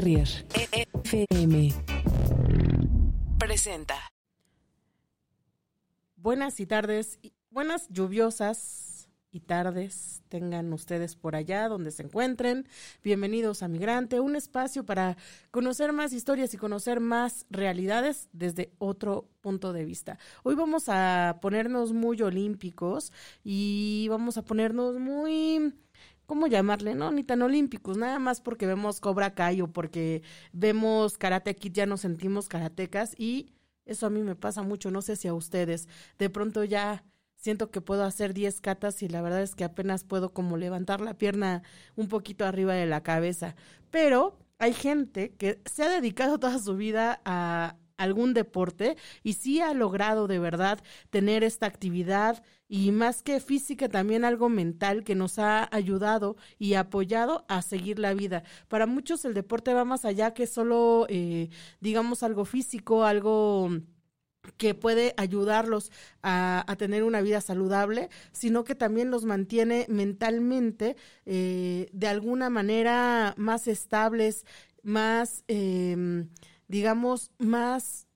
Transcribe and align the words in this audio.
Terrier 0.00 0.46
FM 1.04 1.74
presenta. 3.38 3.96
Buenas 6.16 6.58
y 6.58 6.64
tardes, 6.64 7.18
buenas 7.50 7.86
lluviosas 7.90 9.10
y 9.30 9.40
tardes 9.40 10.22
tengan 10.30 10.72
ustedes 10.72 11.16
por 11.16 11.36
allá 11.36 11.68
donde 11.68 11.90
se 11.90 12.02
encuentren. 12.02 12.66
Bienvenidos 13.04 13.62
a 13.62 13.68
Migrante, 13.68 14.20
un 14.20 14.36
espacio 14.36 14.86
para 14.86 15.18
conocer 15.50 15.92
más 15.92 16.14
historias 16.14 16.54
y 16.54 16.56
conocer 16.56 17.00
más 17.00 17.44
realidades 17.50 18.30
desde 18.32 18.72
otro 18.78 19.28
punto 19.42 19.74
de 19.74 19.84
vista. 19.84 20.18
Hoy 20.44 20.54
vamos 20.54 20.84
a 20.88 21.40
ponernos 21.42 21.92
muy 21.92 22.22
olímpicos 22.22 23.12
y 23.44 24.06
vamos 24.08 24.38
a 24.38 24.42
ponernos 24.46 24.98
muy 24.98 25.74
¿cómo 26.30 26.46
llamarle? 26.46 26.94
No, 26.94 27.10
ni 27.10 27.24
tan 27.24 27.42
olímpicos, 27.42 27.96
nada 27.96 28.20
más 28.20 28.40
porque 28.40 28.64
vemos 28.64 29.00
Cobra 29.00 29.34
Kai 29.34 29.62
porque 29.62 30.22
vemos 30.52 31.18
Karate 31.18 31.56
Kid, 31.56 31.72
ya 31.72 31.86
nos 31.86 32.02
sentimos 32.02 32.48
karatecas 32.48 33.18
y 33.18 33.50
eso 33.84 34.06
a 34.06 34.10
mí 34.10 34.22
me 34.22 34.36
pasa 34.36 34.62
mucho, 34.62 34.92
no 34.92 35.02
sé 35.02 35.16
si 35.16 35.26
a 35.26 35.34
ustedes. 35.34 35.88
De 36.20 36.30
pronto 36.30 36.62
ya 36.62 37.02
siento 37.34 37.72
que 37.72 37.80
puedo 37.80 38.04
hacer 38.04 38.32
10 38.32 38.60
catas 38.60 39.02
y 39.02 39.08
la 39.08 39.22
verdad 39.22 39.42
es 39.42 39.56
que 39.56 39.64
apenas 39.64 40.04
puedo 40.04 40.32
como 40.32 40.56
levantar 40.56 41.00
la 41.00 41.14
pierna 41.14 41.64
un 41.96 42.06
poquito 42.06 42.46
arriba 42.46 42.74
de 42.74 42.86
la 42.86 43.02
cabeza. 43.02 43.56
Pero 43.90 44.38
hay 44.60 44.72
gente 44.72 45.34
que 45.34 45.60
se 45.64 45.82
ha 45.82 45.88
dedicado 45.88 46.38
toda 46.38 46.60
su 46.60 46.76
vida 46.76 47.20
a 47.24 47.74
algún 47.96 48.34
deporte 48.34 48.96
y 49.24 49.32
sí 49.32 49.60
ha 49.60 49.74
logrado 49.74 50.28
de 50.28 50.38
verdad 50.38 50.78
tener 51.10 51.42
esta 51.42 51.66
actividad 51.66 52.40
y 52.72 52.92
más 52.92 53.22
que 53.24 53.40
física 53.40 53.88
también 53.88 54.24
algo 54.24 54.48
mental 54.48 55.02
que 55.02 55.16
nos 55.16 55.40
ha 55.40 55.68
ayudado 55.74 56.36
y 56.56 56.74
apoyado 56.74 57.44
a 57.48 57.62
seguir 57.62 57.98
la 57.98 58.14
vida. 58.14 58.44
Para 58.68 58.86
muchos 58.86 59.24
el 59.24 59.34
deporte 59.34 59.74
va 59.74 59.84
más 59.84 60.04
allá 60.04 60.34
que 60.34 60.46
solo 60.46 61.04
eh, 61.08 61.50
digamos 61.80 62.22
algo 62.22 62.44
físico, 62.44 63.04
algo 63.04 63.70
que 64.56 64.74
puede 64.74 65.14
ayudarlos 65.16 65.90
a, 66.22 66.64
tener 66.78 67.02
una 67.02 67.20
vida 67.22 67.40
saludable, 67.40 68.08
sino 68.30 68.62
que 68.62 68.76
también 68.76 69.10
los 69.10 69.24
mantiene 69.24 69.86
mentalmente 69.88 70.96
eh, 71.26 71.90
de 71.92 72.06
alguna 72.06 72.50
manera 72.50 73.34
más 73.36 73.66
estables, 73.66 74.46
más 74.82 75.44
eh, 75.48 76.24
digamos, 76.68 77.32
más 77.38 78.06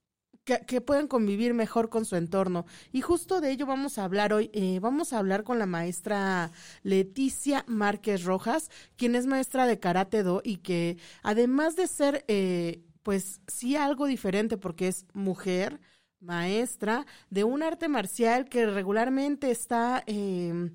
que, 0.45 0.81
puedan 0.81 1.09
convivir 1.09 1.55
mejor 1.55 1.89
con 1.89 2.05
su 2.05 2.17
entorno. 2.17 2.67
Y 2.93 3.01
justo 3.01 3.41
de 3.41 3.51
ello 3.51 3.67
vamos 3.67 3.99
a 3.99 4.05
hablar 4.05 4.33
hoy. 4.33 4.51
Eh, 4.53 4.79
vamos 4.81 5.13
a 5.13 5.19
hablar 5.19 5.43
con 5.43 5.59
la 5.59 5.67
maestra 5.67 6.53
Leticia 6.83 7.65
Márquez 7.67 8.25
Rojas, 8.25 8.71
quien 8.97 9.15
es 9.15 9.27
maestra 9.27 9.67
de 9.67 9.81
Karate 9.81 10.23
Do 10.23 10.43
y 10.45 10.59
que 10.59 10.99
además 11.23 11.77
de 11.77 11.87
ser, 11.87 12.25
eh, 12.29 12.83
pues 13.03 13.41
sí 13.47 13.77
algo 13.77 14.07
diferente 14.07 14.57
porque 14.57 14.89
es 14.89 15.07
mujer, 15.15 15.81
maestra 16.21 17.07
de 17.31 17.45
un 17.45 17.63
arte 17.63 17.89
marcial 17.89 18.49
que 18.49 18.67
regularmente 18.67 19.51
está, 19.51 20.03
eh, 20.07 20.71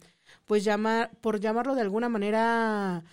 pues 0.45 0.63
llamar, 0.63 1.11
por 1.21 1.39
llamarlo 1.39 1.75
de 1.75 1.81
alguna 1.81 2.09
manera, 2.09 3.03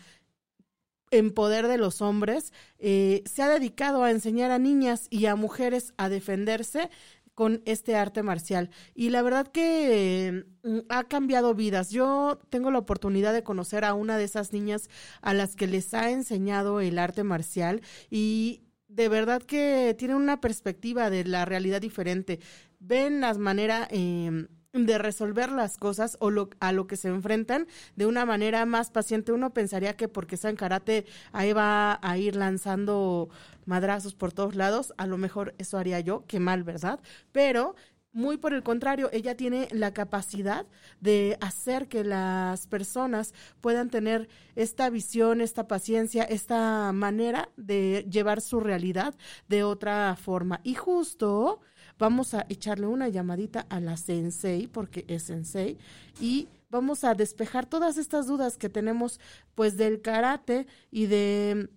en 1.19 1.33
poder 1.33 1.69
de 1.69 1.78
los 1.78 2.03
hombres, 2.03 2.53
eh, 2.78 3.22
se 3.27 3.42
ha 3.42 3.48
dedicado 3.48 4.03
a 4.03 4.11
enseñar 4.11 4.50
a 4.50 4.59
niñas 4.59 5.06
y 5.11 5.27
a 5.27 5.36
mujeres 5.36 5.95
a 5.97 6.09
defenderse 6.09 6.91
con 7.34 7.62
este 7.67 7.97
arte 7.97 8.22
marcial. 8.22 8.70
Y 8.95 9.11
la 9.11 9.20
verdad 9.22 9.47
que 9.47 10.47
mm, 10.62 10.78
ha 10.89 11.05
cambiado 11.05 11.55
vidas. 11.55 11.91
Yo 11.91 12.41
tengo 12.48 12.70
la 12.70 12.78
oportunidad 12.78 13.34
de 13.34 13.44
conocer 13.44 13.84
a 13.84 13.92
una 13.94 14.17
de 14.17 14.25
esas 14.25 14.53
niñas 14.53 14.89
a 15.20 15.34
las 15.34 15.55
que 15.55 15.67
les 15.67 15.92
ha 15.92 16.11
enseñado 16.11 16.81
el 16.81 16.98
arte 16.98 17.25
marcial 17.25 17.83
y 18.11 18.62
de 18.89 19.09
verdad 19.11 19.43
que 19.43 19.94
tienen 19.99 20.16
una 20.16 20.41
perspectiva 20.41 21.10
de 21.10 21.25
la 21.25 21.44
realidad 21.44 21.81
diferente. 21.81 22.41
Ven 22.81 23.21
las 23.21 23.38
maneras... 23.38 23.87
Eh, 23.91 24.47
de 24.84 24.98
resolver 24.98 25.50
las 25.50 25.78
cosas 25.78 26.16
o 26.20 26.31
lo, 26.31 26.50
a 26.60 26.72
lo 26.72 26.87
que 26.87 26.97
se 26.97 27.09
enfrentan 27.09 27.66
de 27.94 28.06
una 28.06 28.26
manera 28.26 28.66
más 28.66 28.91
paciente. 28.91 29.32
Uno 29.32 29.54
pensaría 29.54 29.97
que 29.97 30.09
porque 30.09 30.34
está 30.34 30.50
en 30.50 30.56
karate 30.56 31.06
ahí 31.32 31.53
va 31.53 31.98
a 32.03 32.19
ir 32.19 32.37
lanzando 32.37 33.31
madrazos 33.64 34.14
por 34.14 34.32
todos 34.32 34.54
lados, 34.54 34.92
a 34.97 35.06
lo 35.06 35.19
mejor 35.19 35.54
eso 35.59 35.78
haría 35.78 36.00
yo, 36.00 36.25
qué 36.26 36.41
mal, 36.41 36.62
¿verdad? 36.62 37.00
Pero 37.32 37.75
muy 38.16 38.38
por 38.38 38.54
el 38.54 38.62
contrario, 38.62 39.10
ella 39.12 39.37
tiene 39.37 39.69
la 39.72 39.92
capacidad 39.92 40.64
de 41.00 41.37
hacer 41.43 41.87
que 41.87 42.03
las 42.03 42.66
personas 42.66 43.34
puedan 43.60 43.91
tener 43.91 44.31
esta 44.54 44.88
visión, 44.88 45.43
esta 45.43 45.69
paciencia, 45.69 46.22
esta 46.22 46.93
manera 46.93 47.50
de 47.58 48.06
llevar 48.10 48.41
su 48.41 48.60
realidad 48.60 49.14
de 49.48 49.64
otra 49.64 50.16
forma. 50.16 50.60
Y 50.64 50.72
justo 50.72 51.60
Vamos 51.98 52.34
a 52.34 52.46
echarle 52.48 52.86
una 52.86 53.08
llamadita 53.08 53.66
a 53.68 53.80
la 53.80 53.96
sensei, 53.96 54.66
porque 54.66 55.04
es 55.08 55.24
sensei, 55.24 55.78
y 56.20 56.48
vamos 56.70 57.04
a 57.04 57.14
despejar 57.14 57.66
todas 57.66 57.96
estas 57.96 58.26
dudas 58.26 58.58
que 58.58 58.68
tenemos, 58.68 59.20
pues, 59.54 59.76
del 59.76 60.02
karate 60.02 60.66
y 60.90 61.06
de 61.06 61.70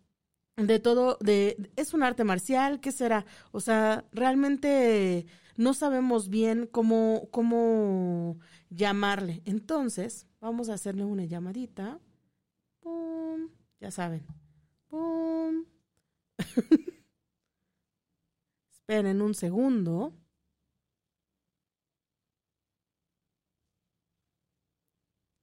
de 0.68 0.80
todo, 0.80 1.18
de, 1.22 1.72
es 1.76 1.94
un 1.94 2.04
arte 2.04 2.24
marcial, 2.24 2.80
¿qué 2.80 2.92
será? 2.92 3.26
O 3.52 3.60
sea, 3.60 4.06
realmente 4.12 5.26
no 5.56 5.74
sabemos 5.74 6.30
bien 6.30 6.68
cómo, 6.72 7.28
cómo 7.32 8.38
llamarle. 8.70 9.42
Entonces, 9.46 10.28
vamos 10.42 10.70
a 10.70 10.74
hacerle 10.74 11.06
una 11.06 11.26
llamadita. 11.26 12.00
¡Pum! 12.82 13.50
Ya 13.80 13.92
saben. 13.92 14.26
¡Pum! 14.90 15.66
Esperen 18.90 19.22
un 19.22 19.36
segundo. 19.36 20.14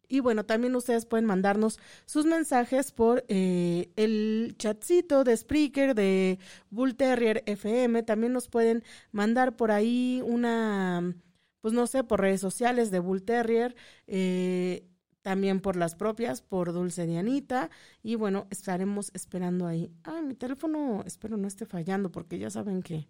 Y 0.09 0.19
bueno, 0.19 0.45
también 0.45 0.75
ustedes 0.75 1.07
pueden 1.07 1.27
mandarnos 1.27 1.79
sus 2.07 2.27
mensajes 2.27 2.91
por 2.91 3.25
eh, 3.29 3.93
el 3.95 4.57
chatcito 4.59 5.23
de 5.23 5.37
Spreaker 5.37 5.95
de 5.95 6.41
Bull 6.71 6.97
Terrier 6.97 7.45
FM. 7.47 8.03
También 8.03 8.33
nos 8.33 8.49
pueden 8.49 8.83
mandar 9.13 9.55
por 9.55 9.71
ahí 9.71 10.21
una, 10.25 11.15
pues 11.61 11.73
no 11.73 11.87
sé, 11.87 12.03
por 12.03 12.21
redes 12.23 12.41
sociales 12.41 12.91
de 12.91 12.99
Bull 12.99 13.23
Terrier. 13.23 13.77
Eh, 14.09 14.89
también 15.23 15.61
por 15.61 15.77
las 15.77 15.95
propias, 15.95 16.43
por 16.43 16.73
Dulce 16.73 17.07
Dianita. 17.07 17.71
Y 18.03 18.17
bueno, 18.17 18.49
estaremos 18.51 19.13
esperando 19.15 19.67
ahí. 19.69 19.93
Ay, 20.03 20.23
mi 20.25 20.35
teléfono, 20.35 21.05
espero 21.07 21.37
no 21.37 21.47
esté 21.47 21.65
fallando 21.65 22.11
porque 22.11 22.39
ya 22.41 22.51
saben 22.51 22.83
que 22.83 23.07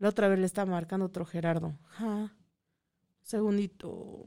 la 0.00 0.08
otra 0.08 0.28
vez 0.28 0.40
le 0.40 0.46
está 0.46 0.66
marcando 0.66 1.06
otro 1.06 1.24
Gerardo. 1.24 1.78
Ja. 1.90 2.34
Segundito. 3.22 4.26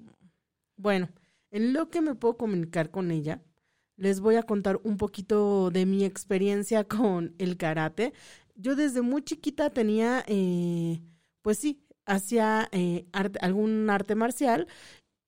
Bueno, 0.78 1.10
en 1.52 1.74
lo 1.74 1.90
que 1.90 2.00
me 2.00 2.16
puedo 2.16 2.38
comunicar 2.38 2.92
con 2.92 3.12
ella, 3.12 3.42
les 3.98 4.20
voy 4.22 4.36
a 4.36 4.44
contar 4.44 4.80
un 4.84 4.98
poquito 4.98 5.72
de 5.72 5.86
mi 5.86 6.06
experiencia 6.06 6.84
con 6.88 7.36
el 7.40 7.58
karate. 7.58 8.14
Yo 8.56 8.76
desde 8.76 9.02
muy 9.02 9.24
chiquita 9.24 9.72
tenía, 9.72 10.24
eh, 10.28 11.02
pues 11.42 11.58
sí, 11.58 11.84
hacía 12.06 12.70
eh, 12.72 13.08
algún 13.42 13.90
arte 13.90 14.14
marcial 14.14 14.68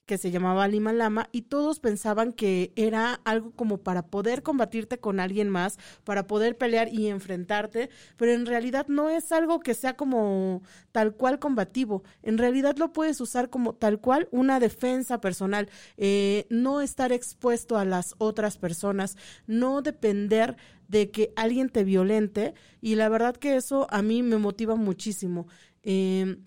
que 0.05 0.17
se 0.17 0.31
llamaba 0.31 0.67
Lima 0.67 0.93
Lama 0.93 1.29
y 1.31 1.43
todos 1.43 1.79
pensaban 1.79 2.31
que 2.31 2.71
era 2.75 3.13
algo 3.25 3.51
como 3.51 3.79
para 3.79 4.07
poder 4.07 4.43
combatirte 4.43 4.99
con 4.99 5.19
alguien 5.19 5.49
más, 5.49 5.77
para 6.03 6.27
poder 6.27 6.57
pelear 6.57 6.93
y 6.93 7.07
enfrentarte, 7.07 7.89
pero 8.17 8.31
en 8.31 8.45
realidad 8.45 8.87
no 8.87 9.09
es 9.09 9.31
algo 9.31 9.59
que 9.59 9.73
sea 9.73 9.95
como 9.95 10.61
tal 10.91 11.15
cual 11.15 11.39
combativo, 11.39 12.03
en 12.23 12.37
realidad 12.37 12.77
lo 12.77 12.93
puedes 12.93 13.19
usar 13.19 13.49
como 13.49 13.73
tal 13.73 13.99
cual 13.99 14.27
una 14.31 14.59
defensa 14.59 15.19
personal, 15.19 15.69
eh, 15.97 16.45
no 16.49 16.81
estar 16.81 17.11
expuesto 17.11 17.77
a 17.77 17.85
las 17.85 18.15
otras 18.17 18.57
personas, 18.57 19.17
no 19.47 19.81
depender 19.81 20.57
de 20.87 21.09
que 21.09 21.33
alguien 21.35 21.69
te 21.69 21.83
violente 21.83 22.53
y 22.81 22.95
la 22.95 23.09
verdad 23.09 23.35
que 23.35 23.55
eso 23.55 23.87
a 23.89 24.01
mí 24.01 24.21
me 24.21 24.37
motiva 24.37 24.75
muchísimo. 24.75 25.47
Eh, 25.83 26.37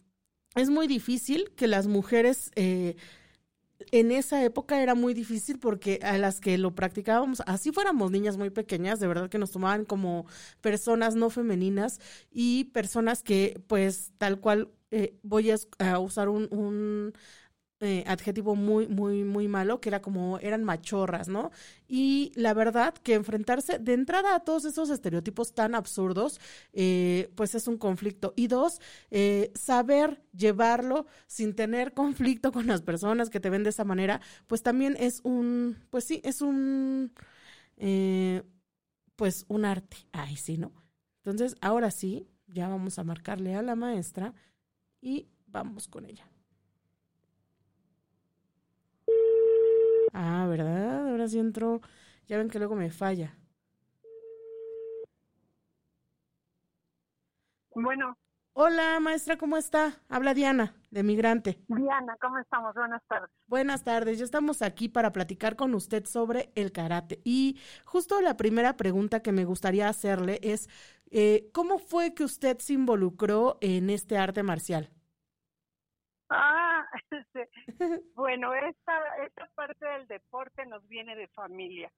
es 0.54 0.70
muy 0.70 0.86
difícil 0.86 1.50
que 1.56 1.68
las 1.68 1.86
mujeres 1.86 2.50
eh, 2.56 2.96
en 3.92 4.12
esa 4.12 4.42
época 4.44 4.82
era 4.82 4.94
muy 4.94 5.14
difícil 5.14 5.58
porque 5.58 6.00
a 6.02 6.18
las 6.18 6.40
que 6.40 6.58
lo 6.58 6.74
practicábamos, 6.74 7.42
así 7.46 7.72
fuéramos 7.72 8.10
niñas 8.10 8.36
muy 8.36 8.50
pequeñas, 8.50 9.00
de 9.00 9.06
verdad 9.06 9.28
que 9.28 9.38
nos 9.38 9.50
tomaban 9.50 9.84
como 9.84 10.26
personas 10.60 11.14
no 11.14 11.30
femeninas 11.30 12.00
y 12.30 12.64
personas 12.66 13.22
que 13.22 13.60
pues 13.66 14.12
tal 14.18 14.40
cual 14.40 14.70
eh, 14.90 15.18
voy 15.22 15.50
a, 15.50 15.98
usar 15.98 16.28
un 16.28 17.12
eh, 17.80 18.02
adjetivo 18.06 18.56
muy, 18.56 18.88
muy, 18.88 19.22
muy 19.24 19.46
malo, 19.46 19.80
que 19.80 19.88
era 19.88 20.02
como 20.02 20.38
eran 20.40 20.64
machorras, 20.64 21.28
¿no? 21.28 21.52
Y 21.86 22.32
la 22.34 22.52
verdad 22.54 22.94
que 22.94 23.14
enfrentarse 23.14 23.78
de 23.78 23.92
entrada 23.94 24.34
a 24.34 24.40
todos 24.40 24.64
esos 24.64 24.90
estereotipos 24.90 25.54
tan 25.54 25.74
absurdos, 25.74 26.40
eh, 26.72 27.30
pues 27.36 27.54
es 27.54 27.68
un 27.68 27.78
conflicto. 27.78 28.32
Y 28.36 28.48
dos, 28.48 28.80
eh, 29.10 29.52
saber 29.54 30.22
llevarlo 30.32 31.06
sin 31.26 31.54
tener 31.54 31.94
conflicto 31.94 32.52
con 32.52 32.66
las 32.66 32.82
personas 32.82 33.30
que 33.30 33.40
te 33.40 33.50
ven 33.50 33.62
de 33.62 33.70
esa 33.70 33.84
manera, 33.84 34.20
pues 34.46 34.62
también 34.62 34.96
es 34.98 35.20
un, 35.22 35.76
pues 35.90 36.04
sí, 36.04 36.20
es 36.24 36.42
un 36.42 37.12
pues 39.16 39.44
un 39.48 39.64
arte. 39.64 39.96
Ay, 40.12 40.36
sí, 40.36 40.58
¿no? 40.58 40.72
Entonces, 41.24 41.56
ahora 41.60 41.90
sí, 41.90 42.28
ya 42.46 42.68
vamos 42.68 42.98
a 42.98 43.04
marcarle 43.04 43.54
a 43.54 43.62
la 43.62 43.74
maestra 43.74 44.32
y 45.00 45.28
vamos 45.46 45.88
con 45.88 46.06
ella. 46.06 46.28
Ah, 50.12 50.46
¿verdad? 50.48 51.08
Ahora 51.10 51.28
sí 51.28 51.38
entró. 51.38 51.80
Ya 52.26 52.38
ven 52.38 52.50
que 52.50 52.58
luego 52.58 52.74
me 52.76 52.90
falla. 52.90 53.34
Bueno. 57.74 58.16
Hola, 58.52 58.98
maestra, 58.98 59.38
¿cómo 59.38 59.56
está? 59.56 60.02
Habla 60.08 60.34
Diana, 60.34 60.74
de 60.90 61.04
Migrante. 61.04 61.62
Diana, 61.68 62.16
¿cómo 62.20 62.38
estamos? 62.38 62.74
Buenas 62.74 63.00
tardes. 63.06 63.30
Buenas 63.46 63.84
tardes, 63.84 64.18
ya 64.18 64.24
estamos 64.24 64.62
aquí 64.62 64.88
para 64.88 65.12
platicar 65.12 65.54
con 65.54 65.74
usted 65.74 66.04
sobre 66.06 66.50
el 66.56 66.72
karate. 66.72 67.20
Y 67.24 67.60
justo 67.84 68.20
la 68.20 68.36
primera 68.36 68.76
pregunta 68.76 69.20
que 69.20 69.30
me 69.30 69.44
gustaría 69.44 69.88
hacerle 69.88 70.40
es, 70.42 70.68
eh, 71.12 71.48
¿cómo 71.54 71.78
fue 71.78 72.14
que 72.14 72.24
usted 72.24 72.58
se 72.58 72.72
involucró 72.72 73.58
en 73.60 73.90
este 73.90 74.18
arte 74.18 74.42
marcial? 74.42 74.90
Ah, 76.30 76.86
este, 77.10 77.48
bueno, 78.14 78.54
esta, 78.54 79.24
esta 79.24 79.46
parte 79.54 79.86
del 79.86 80.06
deporte 80.06 80.66
nos 80.66 80.86
viene 80.88 81.16
de 81.16 81.28
familia. 81.28 81.90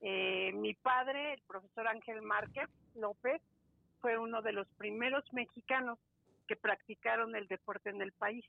Eh, 0.00 0.52
mi 0.54 0.74
padre, 0.74 1.34
el 1.34 1.42
profesor 1.42 1.86
Ángel 1.86 2.22
Márquez 2.22 2.68
López, 2.94 3.40
fue 4.00 4.18
uno 4.18 4.42
de 4.42 4.52
los 4.52 4.66
primeros 4.76 5.24
mexicanos 5.32 5.98
que 6.48 6.56
practicaron 6.56 7.36
el 7.36 7.46
deporte 7.46 7.90
en 7.90 8.02
el 8.02 8.12
país 8.12 8.44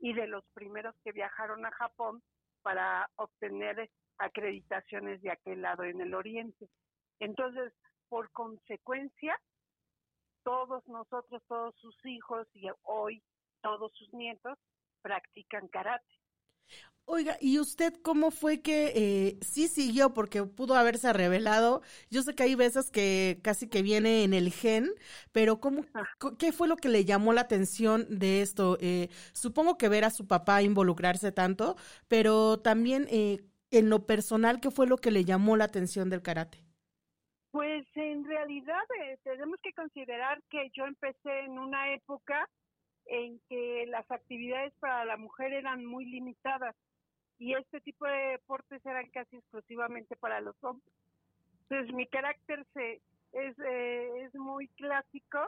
y 0.00 0.12
de 0.12 0.26
los 0.26 0.44
primeros 0.52 0.94
que 1.02 1.12
viajaron 1.12 1.64
a 1.64 1.70
Japón 1.72 2.22
para 2.62 3.08
obtener 3.16 3.90
acreditaciones 4.18 5.22
de 5.22 5.30
aquel 5.30 5.62
lado 5.62 5.84
en 5.84 6.00
el 6.02 6.14
oriente. 6.14 6.68
Entonces, 7.18 7.72
por 8.10 8.30
consecuencia, 8.32 9.40
todos 10.42 10.86
nosotros, 10.86 11.42
todos 11.48 11.74
sus 11.76 11.96
hijos 12.04 12.46
y 12.54 12.68
hoy 12.82 13.22
todos 13.62 13.92
sus 13.94 14.12
nietos 14.14 14.58
practican 15.02 15.68
karate. 15.68 16.06
Oiga, 17.10 17.38
¿y 17.40 17.58
usted 17.58 17.94
cómo 18.02 18.30
fue 18.30 18.60
que 18.60 18.92
eh, 18.94 19.38
sí 19.40 19.66
siguió? 19.68 20.12
Porque 20.12 20.44
pudo 20.44 20.74
haberse 20.74 21.10
revelado. 21.14 21.80
Yo 22.10 22.22
sé 22.22 22.34
que 22.34 22.42
hay 22.42 22.54
veces 22.54 22.90
que 22.90 23.40
casi 23.42 23.66
que 23.68 23.80
viene 23.82 24.24
en 24.24 24.34
el 24.34 24.52
gen, 24.52 24.90
pero 25.32 25.58
¿cómo, 25.58 25.86
Ah. 25.94 26.04
¿qué 26.38 26.52
fue 26.52 26.68
lo 26.68 26.76
que 26.76 26.90
le 26.90 27.06
llamó 27.06 27.32
la 27.32 27.42
atención 27.42 28.06
de 28.10 28.42
esto? 28.42 28.76
Eh, 28.80 29.08
supongo 29.32 29.78
que 29.78 29.88
ver 29.88 30.04
a 30.04 30.10
su 30.10 30.26
papá 30.26 30.60
involucrarse 30.62 31.32
tanto, 31.32 31.76
pero 32.08 32.60
también 32.60 33.06
eh, 33.10 33.42
en 33.70 33.88
lo 33.88 34.06
personal, 34.06 34.60
¿qué 34.60 34.70
fue 34.70 34.86
lo 34.86 34.98
que 34.98 35.10
le 35.10 35.24
llamó 35.24 35.56
la 35.56 35.64
atención 35.64 36.10
del 36.10 36.20
karate? 36.22 36.62
Pues 37.50 37.86
en 37.94 38.24
realidad 38.24 38.82
eh, 39.02 39.18
tenemos 39.24 39.58
que 39.62 39.72
considerar 39.72 40.42
que 40.50 40.70
yo 40.74 40.84
empecé 40.86 41.40
en 41.40 41.58
una 41.58 41.92
época 41.94 42.48
en 43.08 43.40
que 43.48 43.86
las 43.88 44.08
actividades 44.10 44.72
para 44.80 45.04
la 45.04 45.16
mujer 45.16 45.52
eran 45.52 45.84
muy 45.84 46.04
limitadas 46.04 46.76
y 47.38 47.54
este 47.54 47.80
tipo 47.80 48.06
de 48.06 48.32
deportes 48.32 48.84
eran 48.84 49.08
casi 49.10 49.36
exclusivamente 49.36 50.16
para 50.16 50.40
los 50.40 50.56
hombres. 50.62 50.92
Entonces 51.62 51.94
mi 51.94 52.06
carácter 52.06 52.66
se 52.74 53.00
es, 53.32 53.58
eh, 53.58 54.24
es 54.24 54.34
muy 54.34 54.68
clásico 54.68 55.38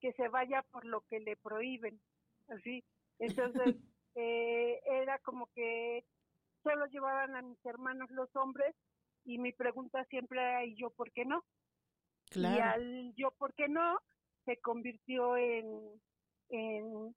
que 0.00 0.12
se 0.12 0.28
vaya 0.28 0.62
por 0.70 0.84
lo 0.84 1.02
que 1.02 1.20
le 1.20 1.36
prohíben, 1.36 2.00
así. 2.48 2.84
Entonces 3.18 3.76
eh, 4.14 4.80
era 4.84 5.18
como 5.20 5.46
que 5.54 6.04
solo 6.62 6.86
llevaban 6.86 7.36
a 7.36 7.42
mis 7.42 7.64
hermanos 7.64 8.10
los 8.10 8.34
hombres 8.34 8.74
y 9.24 9.38
mi 9.38 9.52
pregunta 9.52 10.04
siempre 10.04 10.40
era 10.40 10.64
¿y 10.64 10.76
yo 10.76 10.90
por 10.90 11.12
qué 11.12 11.24
no? 11.24 11.44
Y 12.34 12.44
al 12.44 13.14
yo 13.14 13.30
por 13.32 13.54
qué 13.54 13.68
no 13.68 13.98
se 14.44 14.56
convirtió 14.58 15.36
en, 15.36 16.00
en 16.48 17.14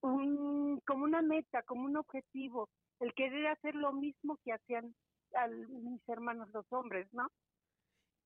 un, 0.00 0.80
como 0.86 1.04
una 1.04 1.22
meta, 1.22 1.62
como 1.62 1.84
un 1.84 1.96
objetivo, 1.96 2.68
el 3.00 3.12
querer 3.14 3.48
hacer 3.48 3.74
lo 3.74 3.92
mismo 3.92 4.38
que 4.44 4.52
hacían 4.52 4.94
al, 5.34 5.68
mis 5.68 6.06
hermanos 6.08 6.48
los 6.52 6.70
hombres, 6.72 7.08
¿no? 7.12 7.28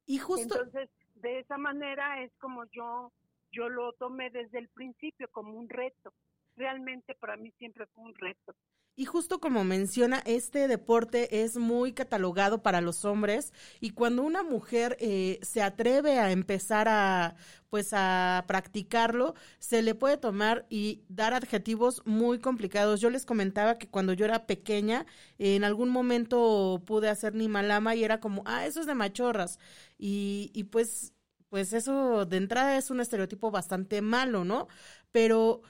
Y 0.06 0.18
justo, 0.18 0.54
Entonces, 0.54 0.90
de 1.16 1.40
esa 1.40 1.58
manera 1.58 2.22
es 2.22 2.32
como 2.38 2.64
yo, 2.66 3.12
yo 3.52 3.68
lo 3.68 3.92
tomé 3.94 4.30
desde 4.30 4.58
el 4.58 4.68
principio 4.68 5.28
como 5.30 5.52
un 5.58 5.68
reto. 5.68 6.12
Realmente 6.56 7.14
para 7.14 7.36
mí 7.36 7.52
siempre 7.58 7.86
fue 7.86 8.04
un 8.04 8.14
reto. 8.14 8.54
Y 8.98 9.04
justo 9.04 9.38
como 9.38 9.62
menciona, 9.62 10.24
este 10.26 10.66
deporte 10.66 11.44
es 11.44 11.56
muy 11.56 11.92
catalogado 11.92 12.64
para 12.64 12.80
los 12.80 13.04
hombres 13.04 13.52
y 13.78 13.90
cuando 13.90 14.24
una 14.24 14.42
mujer 14.42 14.96
eh, 14.98 15.38
se 15.40 15.62
atreve 15.62 16.18
a 16.18 16.32
empezar 16.32 16.88
a, 16.88 17.36
pues 17.70 17.90
a 17.92 18.44
practicarlo, 18.48 19.36
se 19.60 19.82
le 19.82 19.94
puede 19.94 20.16
tomar 20.16 20.66
y 20.68 21.04
dar 21.08 21.32
adjetivos 21.32 22.02
muy 22.06 22.40
complicados. 22.40 23.00
Yo 23.00 23.08
les 23.08 23.24
comentaba 23.24 23.78
que 23.78 23.86
cuando 23.86 24.14
yo 24.14 24.24
era 24.24 24.48
pequeña, 24.48 25.06
en 25.38 25.62
algún 25.62 25.90
momento 25.90 26.82
pude 26.84 27.08
hacer 27.08 27.36
Nimalama 27.36 27.94
y 27.94 28.02
era 28.02 28.18
como, 28.18 28.42
ah, 28.46 28.66
eso 28.66 28.80
es 28.80 28.86
de 28.86 28.96
machorras. 28.96 29.60
Y, 29.96 30.50
y 30.54 30.64
pues, 30.64 31.12
pues 31.50 31.72
eso 31.72 32.26
de 32.26 32.36
entrada 32.36 32.76
es 32.76 32.90
un 32.90 32.98
estereotipo 33.00 33.52
bastante 33.52 34.02
malo, 34.02 34.44
¿no? 34.44 34.66
Pero 35.12 35.62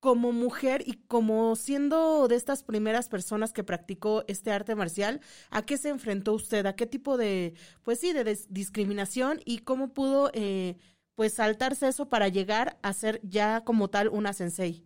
como 0.00 0.32
mujer 0.32 0.82
y 0.86 1.06
como 1.06 1.54
siendo 1.56 2.26
de 2.26 2.36
estas 2.36 2.64
primeras 2.64 3.08
personas 3.08 3.52
que 3.52 3.64
practicó 3.64 4.24
este 4.26 4.50
arte 4.50 4.74
marcial, 4.74 5.20
¿a 5.50 5.64
qué 5.64 5.76
se 5.76 5.90
enfrentó 5.90 6.32
usted? 6.32 6.64
¿A 6.66 6.74
qué 6.74 6.86
tipo 6.86 7.16
de, 7.18 7.52
pues 7.84 8.00
sí, 8.00 8.12
de 8.12 8.24
discriminación 8.48 9.40
y 9.44 9.58
cómo 9.58 9.92
pudo, 9.92 10.30
eh, 10.32 10.76
pues, 11.14 11.34
saltarse 11.34 11.88
eso 11.88 12.08
para 12.08 12.28
llegar 12.28 12.78
a 12.82 12.92
ser 12.94 13.20
ya 13.22 13.62
como 13.62 13.88
tal 13.90 14.08
una 14.08 14.32
sensei? 14.32 14.82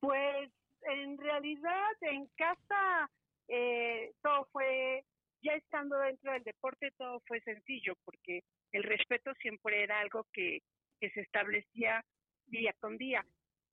Pues 0.00 0.50
en 0.82 1.16
realidad 1.16 1.92
en 2.02 2.26
casa 2.36 3.10
eh, 3.48 4.12
todo 4.22 4.46
fue, 4.52 5.04
ya 5.40 5.52
estando 5.54 5.98
dentro 5.98 6.32
del 6.32 6.44
deporte, 6.44 6.90
todo 6.98 7.20
fue 7.26 7.40
sencillo, 7.40 7.94
porque 8.04 8.42
el 8.72 8.82
respeto 8.82 9.32
siempre 9.40 9.82
era 9.82 10.00
algo 10.00 10.26
que, 10.34 10.60
que 11.00 11.10
se 11.10 11.22
establecía 11.22 12.04
día 12.46 12.74
con 12.80 12.98
día. 12.98 13.24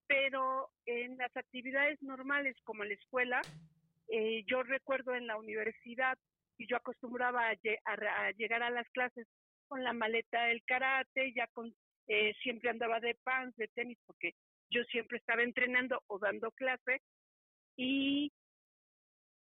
Pero 0.07 0.69
en 0.85 1.17
las 1.17 1.35
actividades 1.35 2.01
normales 2.01 2.55
como 2.63 2.83
la 2.83 2.93
escuela, 2.93 3.41
eh, 4.07 4.43
yo 4.45 4.63
recuerdo 4.63 5.15
en 5.15 5.27
la 5.27 5.37
universidad 5.37 6.17
y 6.57 6.67
yo 6.67 6.77
acostumbraba 6.77 7.49
a, 7.49 8.31
llegar 8.31 8.63
a 8.63 8.69
las 8.69 8.87
clases 8.89 9.27
con 9.67 9.83
la 9.83 9.93
maleta 9.93 10.45
del 10.45 10.63
karate, 10.63 11.33
ya 11.33 11.47
con 11.47 11.73
eh, 12.07 12.33
siempre 12.43 12.69
andaba 12.69 12.99
de 12.99 13.15
pants, 13.23 13.55
de 13.57 13.67
tenis, 13.69 13.97
porque 14.05 14.35
yo 14.69 14.83
siempre 14.85 15.17
estaba 15.17 15.41
entrenando 15.41 16.01
o 16.07 16.19
dando 16.19 16.51
clase 16.51 17.01
y 17.75 18.31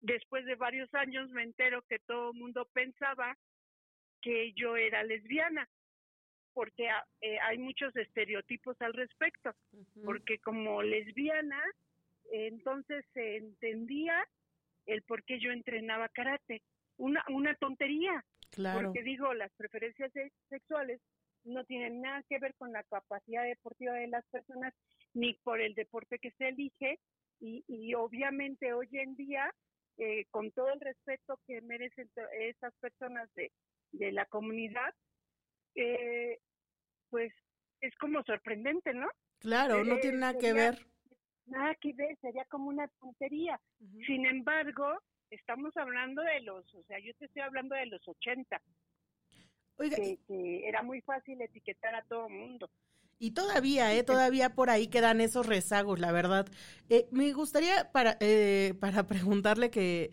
después 0.01 0.45
de 0.45 0.55
varios 0.55 0.93
años 0.93 1.29
me 1.29 1.43
entero 1.43 1.83
que 1.83 1.99
todo 1.99 2.31
el 2.31 2.37
mundo 2.37 2.67
pensaba 2.73 3.37
que 4.21 4.53
yo 4.53 4.75
era 4.75 5.03
lesbiana 5.03 5.67
porque 6.57 6.87
eh, 7.21 7.37
hay 7.47 7.59
muchos 7.59 7.95
estereotipos 7.95 8.75
al 8.81 8.93
respecto 8.93 9.53
porque 10.03 10.39
como 10.39 10.81
lesbiana 10.81 11.61
eh, 12.31 12.47
entonces 12.47 13.05
se 13.13 13.37
entendía 13.37 14.17
el 14.87 15.03
por 15.03 15.23
qué 15.23 15.39
yo 15.39 15.51
entrenaba 15.51 16.09
karate 16.09 16.63
una 16.97 17.23
una 17.29 17.53
tontería 17.55 18.25
Claro. 18.49 18.87
porque 18.91 19.03
digo, 19.03 19.33
las 19.35 19.51
preferencias 19.53 20.11
se- 20.13 20.31
sexuales 20.49 20.99
no 21.43 21.63
tienen 21.65 22.01
nada 22.01 22.23
que 22.27 22.39
ver 22.39 22.55
con 22.55 22.71
la 22.71 22.81
capacidad 22.85 23.43
deportiva 23.43 23.93
de 23.93 24.07
las 24.07 24.25
personas 24.29 24.73
ni 25.13 25.33
por 25.45 25.61
el 25.61 25.75
deporte 25.75 26.17
que 26.17 26.31
se 26.31 26.47
elige 26.47 26.97
y, 27.39 27.63
y 27.67 27.93
obviamente 27.93 28.73
hoy 28.73 28.89
en 28.93 29.15
día, 29.15 29.53
eh, 29.99 30.25
con 30.31 30.49
todo 30.51 30.69
el 30.73 30.79
respeto 30.79 31.39
que 31.45 31.61
merecen 31.61 32.09
esas 32.39 32.73
personas 32.79 33.31
de, 33.35 33.51
de 33.91 34.11
la 34.11 34.25
comunidad, 34.25 34.95
eh, 35.75 36.39
pues 37.09 37.33
es 37.81 37.95
como 37.95 38.23
sorprendente, 38.23 38.93
¿no? 38.93 39.07
Claro, 39.39 39.83
no 39.83 39.95
eh, 39.95 39.99
tiene 40.01 40.17
nada 40.17 40.37
que 40.37 40.53
ver. 40.53 40.85
Nada 41.45 41.75
que 41.75 41.93
ver, 41.93 42.17
sería 42.19 42.45
como 42.45 42.69
una 42.69 42.87
tontería. 42.99 43.59
Sin 44.05 44.25
embargo, 44.25 44.99
estamos 45.29 45.75
hablando 45.77 46.21
de 46.21 46.41
los, 46.41 46.73
o 46.73 46.83
sea, 46.83 46.99
yo 46.99 47.13
te 47.15 47.25
estoy 47.25 47.41
hablando 47.41 47.75
de 47.75 47.85
los 47.85 48.05
80, 48.07 48.61
Oiga, 49.77 49.95
que, 49.95 50.17
que 50.27 50.67
era 50.67 50.81
muy 50.83 51.01
fácil 51.01 51.41
etiquetar 51.41 51.95
a 51.95 52.03
todo 52.03 52.27
mundo. 52.29 52.69
Y 53.19 53.31
todavía, 53.31 53.93
¿eh? 53.95 54.03
Todavía 54.03 54.53
por 54.53 54.69
ahí 54.69 54.87
quedan 54.87 55.21
esos 55.21 55.47
rezagos, 55.47 55.99
la 55.99 56.11
verdad. 56.11 56.47
Eh, 56.89 57.07
me 57.11 57.31
gustaría 57.33 57.91
para, 57.91 58.17
eh, 58.19 58.75
para 58.79 59.07
preguntarle 59.07 59.71
que 59.71 60.11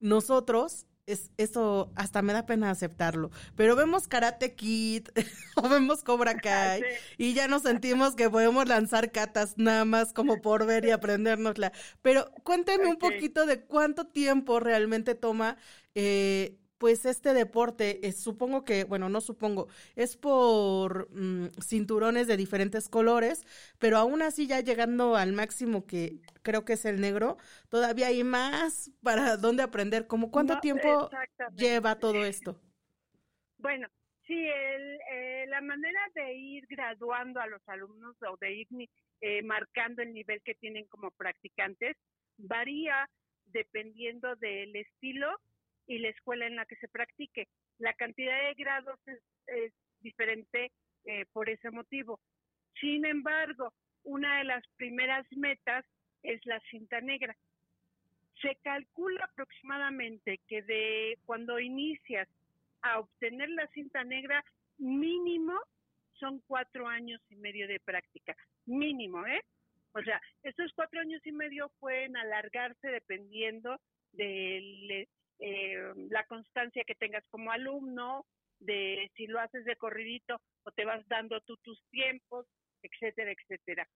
nosotros, 0.00 0.86
es, 1.06 1.30
eso 1.36 1.92
hasta 1.96 2.22
me 2.22 2.32
da 2.32 2.46
pena 2.46 2.70
aceptarlo, 2.70 3.30
pero 3.54 3.76
vemos 3.76 4.08
Karate 4.08 4.54
Kid 4.54 5.08
o 5.56 5.68
vemos 5.68 6.02
Cobra 6.02 6.34
Kai 6.40 6.82
Sí. 6.82 6.84
y 7.18 7.34
ya 7.34 7.48
nos 7.48 7.62
sentimos 7.62 8.14
que 8.16 8.28
podemos 8.30 8.66
lanzar 8.68 9.12
catas 9.12 9.54
nada 9.56 9.84
más 9.84 10.12
como 10.12 10.42
por 10.42 10.66
ver 10.66 10.84
y 10.84 10.90
aprendérnosla. 10.90 11.72
Pero 12.02 12.30
cuénteme 12.44 12.86
un 12.88 12.98
poquito 12.98 13.46
de 13.46 13.64
cuánto 13.64 14.06
tiempo 14.08 14.60
realmente 14.60 15.14
toma, 15.14 15.56
eh, 15.94 16.58
pues 16.78 17.06
este 17.06 17.32
deporte, 17.32 18.06
es, 18.06 18.20
supongo 18.20 18.64
que, 18.64 18.84
bueno, 18.84 19.08
no 19.08 19.20
supongo, 19.20 19.68
es 19.94 20.16
por 20.16 21.08
mm, 21.10 21.48
cinturones 21.60 22.26
de 22.26 22.36
diferentes 22.36 22.88
colores, 22.88 23.44
pero 23.78 23.96
aún 23.96 24.22
así 24.22 24.46
ya 24.46 24.60
llegando 24.60 25.16
al 25.16 25.32
máximo 25.32 25.86
que 25.86 26.20
creo 26.42 26.64
que 26.64 26.74
es 26.74 26.84
el 26.84 27.00
negro, 27.00 27.38
todavía 27.68 28.08
hay 28.08 28.24
más 28.24 28.90
para 29.02 29.36
dónde 29.36 29.62
aprender. 29.62 30.06
¿Cómo 30.06 30.30
cuánto 30.30 30.60
tiempo 30.60 31.10
lleva 31.56 31.98
todo 31.98 32.24
esto? 32.24 32.60
Bueno, 33.58 33.88
sí, 34.26 34.34
el, 34.34 35.00
eh, 35.10 35.46
la 35.48 35.60
manera 35.60 36.00
de 36.14 36.34
ir 36.34 36.66
graduando 36.68 37.40
a 37.40 37.46
los 37.46 37.66
alumnos 37.68 38.16
o 38.22 38.36
de 38.36 38.54
ir 38.54 38.68
eh, 39.20 39.42
marcando 39.42 40.02
el 40.02 40.12
nivel 40.12 40.42
que 40.42 40.54
tienen 40.54 40.86
como 40.86 41.10
practicantes 41.12 41.96
varía 42.36 43.08
dependiendo 43.46 44.36
del 44.36 44.76
estilo 44.76 45.40
y 45.86 45.98
la 45.98 46.08
escuela 46.08 46.46
en 46.46 46.56
la 46.56 46.66
que 46.66 46.76
se 46.76 46.88
practique. 46.88 47.48
La 47.78 47.92
cantidad 47.94 48.42
de 48.42 48.54
grados 48.54 48.98
es, 49.46 49.72
diferente 50.00 50.70
eh, 51.04 51.24
por 51.32 51.48
ese 51.48 51.70
motivo. 51.70 52.20
Sin 52.80 53.04
embargo, 53.06 53.72
una 54.04 54.38
de 54.38 54.44
las 54.44 54.64
primeras 54.76 55.26
metas 55.32 55.84
es 56.22 56.44
la 56.44 56.60
cinta 56.70 57.00
negra. 57.00 57.36
Se 58.40 58.56
calcula 58.62 59.24
aproximadamente 59.24 60.38
que 60.46 60.62
de 60.62 61.18
cuando 61.24 61.58
inicias 61.58 62.28
a 62.82 63.00
obtener 63.00 63.48
la 63.50 63.66
cinta 63.68 64.04
negra, 64.04 64.44
mínimo 64.78 65.54
son 66.14 66.40
cuatro 66.46 66.86
años 66.86 67.20
y 67.30 67.36
medio 67.36 67.66
de 67.66 67.80
práctica. 67.80 68.36
Mínimo, 68.66 69.26
¿eh? 69.26 69.42
O 69.92 70.02
sea, 70.02 70.20
estos 70.42 70.72
cuatro 70.74 71.00
años 71.00 71.24
y 71.24 71.32
medio 71.32 71.70
pueden 71.80 72.16
alargarse 72.16 72.88
dependiendo 72.88 73.80
del 74.12 75.08
eh, 75.38 75.92
la 76.10 76.24
constancia 76.24 76.84
que 76.84 76.94
tengas 76.94 77.26
como 77.28 77.50
alumno, 77.50 78.26
de 78.58 79.10
si 79.16 79.26
lo 79.26 79.40
haces 79.40 79.64
de 79.64 79.76
corridito 79.76 80.40
o 80.64 80.70
te 80.72 80.84
vas 80.84 81.06
dando 81.08 81.40
tú 81.42 81.56
tus 81.58 81.82
tiempos, 81.90 82.46
etcétera, 82.82 83.32
etcétera. 83.32 83.88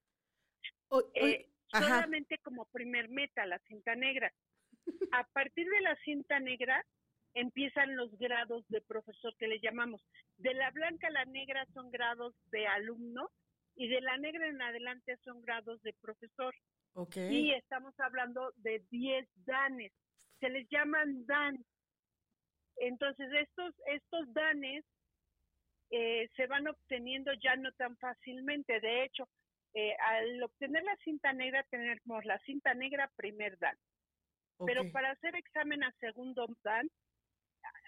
Eh, 1.15 1.47
solamente 1.71 2.37
como 2.39 2.65
primer 2.65 3.09
meta, 3.09 3.45
la 3.45 3.59
cinta 3.59 3.95
negra. 3.95 4.31
A 5.13 5.23
partir 5.33 5.67
de 5.67 5.81
la 5.81 5.95
cinta 6.03 6.39
negra 6.39 6.85
empiezan 7.33 7.95
los 7.95 8.17
grados 8.17 8.67
de 8.67 8.81
profesor 8.81 9.35
que 9.37 9.47
le 9.47 9.59
llamamos. 9.59 10.05
De 10.37 10.53
la 10.53 10.69
blanca 10.71 11.07
a 11.07 11.11
la 11.11 11.25
negra 11.25 11.65
son 11.73 11.89
grados 11.89 12.35
de 12.51 12.67
alumno 12.67 13.29
y 13.75 13.87
de 13.87 14.01
la 14.01 14.17
negra 14.17 14.47
en 14.47 14.61
adelante 14.61 15.17
son 15.23 15.41
grados 15.41 15.81
de 15.83 15.93
profesor. 16.01 16.53
Y 17.15 17.53
estamos 17.53 17.97
hablando 17.99 18.51
de 18.57 18.83
10 18.89 19.25
danes 19.45 19.93
se 20.41 20.49
les 20.49 20.67
llaman 20.69 21.25
dan. 21.25 21.63
Entonces 22.77 23.31
estos, 23.31 23.73
estos 23.85 24.33
danes 24.33 24.83
eh, 25.91 26.29
se 26.35 26.47
van 26.47 26.67
obteniendo 26.67 27.31
ya 27.41 27.55
no 27.55 27.71
tan 27.73 27.95
fácilmente. 27.97 28.81
De 28.81 29.05
hecho, 29.05 29.29
eh, 29.73 29.95
al 30.09 30.43
obtener 30.43 30.83
la 30.83 30.97
cinta 30.97 31.31
negra 31.31 31.63
tenemos 31.69 32.25
la 32.25 32.39
cinta 32.39 32.73
negra 32.73 33.09
primer 33.15 33.57
dan. 33.59 33.77
Pero 34.65 34.91
para 34.91 35.11
hacer 35.11 35.35
examen 35.35 35.83
a 35.83 35.91
segundo 35.93 36.45
dan, 36.63 36.87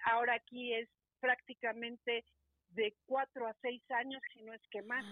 ahora 0.06 0.36
aquí 0.36 0.74
es 0.74 0.90
prácticamente 1.20 2.26
de 2.70 2.96
cuatro 3.06 3.48
a 3.48 3.54
seis 3.62 3.84
años, 3.92 4.22
si 4.34 4.42
no 4.42 4.54
es 4.54 4.62
que 4.72 4.82
más. 4.82 5.06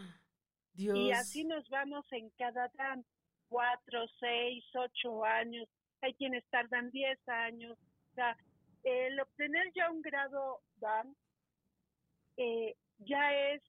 Y 0.74 1.12
así 1.12 1.44
nos 1.44 1.68
vamos 1.70 2.06
en 2.12 2.30
cada 2.32 2.68
dan, 2.74 3.06
cuatro, 3.48 4.08
seis, 4.20 4.64
ocho 4.74 5.24
años, 5.24 5.68
hay 6.02 6.14
quienes 6.16 6.46
tardan 6.50 6.92
10 6.92 7.28
años. 7.30 7.78
O 8.12 8.16
sea, 8.16 8.38
el 8.84 9.20
obtener 9.20 9.72
ya 9.74 9.90
un 9.92 10.02
grado 10.02 10.62
DAN 10.78 11.16
eh, 12.38 12.76
ya 13.00 13.34
es 13.52 13.62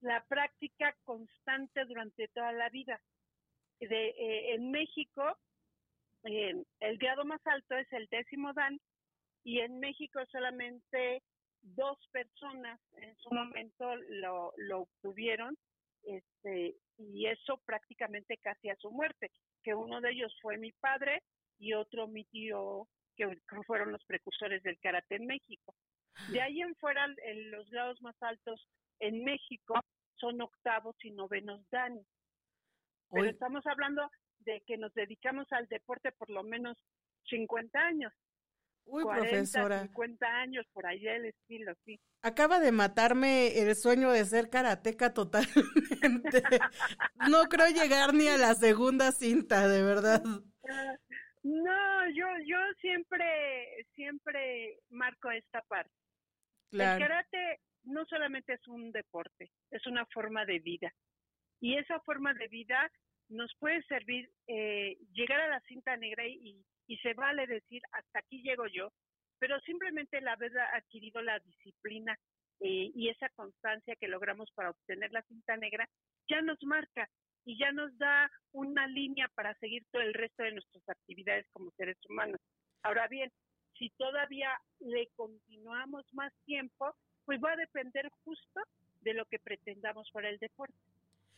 la 0.00 0.24
práctica 0.24 0.96
constante 1.04 1.84
durante 1.84 2.28
toda 2.28 2.52
la 2.52 2.68
vida. 2.70 3.00
Eh, 3.80 4.54
en 4.54 4.70
México, 4.70 5.38
el 6.22 6.98
grado 6.98 7.24
más 7.24 7.40
alto 7.46 7.76
es 7.76 7.90
el 7.92 8.06
décimo 8.08 8.52
Dan 8.52 8.78
y 9.42 9.60
en 9.60 9.78
México 9.78 10.20
solamente 10.30 11.22
dos 11.62 11.98
personas 12.12 12.78
en 12.96 13.16
su 13.16 13.30
momento 13.32 13.96
lo, 13.96 14.52
lo 14.56 14.80
obtuvieron 14.80 15.56
este, 16.02 16.76
y 16.98 17.26
eso 17.26 17.58
prácticamente 17.64 18.36
casi 18.38 18.68
a 18.70 18.76
su 18.76 18.90
muerte 18.90 19.30
que 19.62 19.74
uno 19.74 20.00
de 20.00 20.10
ellos 20.10 20.34
fue 20.40 20.58
mi 20.58 20.72
padre 20.72 21.22
y 21.58 21.74
otro 21.74 22.08
mi 22.08 22.24
tío, 22.24 22.88
que 23.16 23.28
fueron 23.66 23.92
los 23.92 24.04
precursores 24.04 24.62
del 24.62 24.78
karate 24.78 25.16
en 25.16 25.26
México. 25.26 25.74
De 26.32 26.40
ahí 26.40 26.60
en 26.60 26.74
fuera, 26.76 27.06
los 27.50 27.68
grados 27.70 28.00
más 28.02 28.16
altos 28.22 28.66
en 28.98 29.24
México 29.24 29.80
son 30.16 30.40
octavos 30.40 30.96
y 31.02 31.10
novenos 31.10 31.62
dan. 31.70 32.00
Pero 33.10 33.28
estamos 33.28 33.66
hablando 33.66 34.08
de 34.40 34.62
que 34.66 34.76
nos 34.76 34.92
dedicamos 34.94 35.50
al 35.52 35.66
deporte 35.68 36.12
por 36.12 36.30
lo 36.30 36.42
menos 36.42 36.76
50 37.28 37.78
años. 37.78 38.12
Uy, 38.84 39.04
profesora. 39.04 39.82
50 39.82 40.26
años, 40.26 40.66
por 40.72 40.86
ahí 40.86 41.06
el 41.06 41.26
estilo, 41.26 41.72
sí. 41.84 42.00
Acaba 42.22 42.60
de 42.60 42.72
matarme 42.72 43.58
el 43.60 43.74
sueño 43.76 44.10
de 44.10 44.24
ser 44.24 44.50
karateca 44.50 45.14
totalmente. 45.14 46.42
no 47.30 47.44
creo 47.48 47.68
llegar 47.68 48.12
ni 48.14 48.28
a 48.28 48.36
la 48.36 48.54
segunda 48.54 49.12
cinta, 49.12 49.68
de 49.68 49.82
verdad. 49.82 50.22
No, 51.42 52.10
yo, 52.10 52.26
yo 52.44 52.58
siempre, 52.80 53.86
siempre 53.94 54.80
marco 54.90 55.30
esta 55.30 55.62
parte. 55.62 55.92
El 56.72 56.78
karate 56.78 57.60
no 57.84 58.04
solamente 58.06 58.54
es 58.54 58.68
un 58.68 58.92
deporte, 58.92 59.50
es 59.70 59.86
una 59.86 60.04
forma 60.06 60.44
de 60.44 60.58
vida. 60.58 60.92
Y 61.60 61.76
esa 61.76 62.00
forma 62.00 62.34
de 62.34 62.48
vida 62.48 62.90
nos 63.28 63.52
puede 63.58 63.82
servir 63.84 64.30
eh, 64.46 64.98
llegar 65.12 65.40
a 65.40 65.48
la 65.48 65.60
cinta 65.60 65.96
negra 65.96 66.26
y, 66.26 66.64
y 66.90 66.96
se 66.96 67.14
vale 67.14 67.46
decir 67.46 67.80
hasta 67.92 68.18
aquí 68.18 68.42
llego 68.42 68.66
yo, 68.66 68.92
pero 69.38 69.60
simplemente 69.60 70.18
el 70.18 70.26
haber 70.26 70.58
adquirido 70.58 71.22
la 71.22 71.38
disciplina 71.38 72.18
eh, 72.58 72.90
y 72.92 73.08
esa 73.08 73.28
constancia 73.28 73.94
que 73.94 74.08
logramos 74.08 74.50
para 74.56 74.70
obtener 74.70 75.12
la 75.12 75.22
cinta 75.22 75.56
negra 75.56 75.88
ya 76.28 76.42
nos 76.42 76.60
marca 76.64 77.08
y 77.44 77.56
ya 77.56 77.70
nos 77.70 77.96
da 77.96 78.28
una 78.50 78.88
línea 78.88 79.30
para 79.36 79.54
seguir 79.60 79.84
todo 79.92 80.02
el 80.02 80.14
resto 80.14 80.42
de 80.42 80.50
nuestras 80.50 80.88
actividades 80.88 81.46
como 81.52 81.70
seres 81.76 81.96
humanos. 82.08 82.40
Ahora 82.82 83.06
bien, 83.06 83.30
si 83.78 83.90
todavía 83.90 84.50
le 84.80 85.06
continuamos 85.14 86.04
más 86.12 86.32
tiempo, 86.44 86.92
pues 87.24 87.40
va 87.40 87.52
a 87.52 87.56
depender 87.56 88.10
justo 88.24 88.60
de 89.02 89.14
lo 89.14 89.26
que 89.26 89.38
pretendamos 89.38 90.10
para 90.10 90.28
el 90.28 90.38
deporte, 90.38 90.74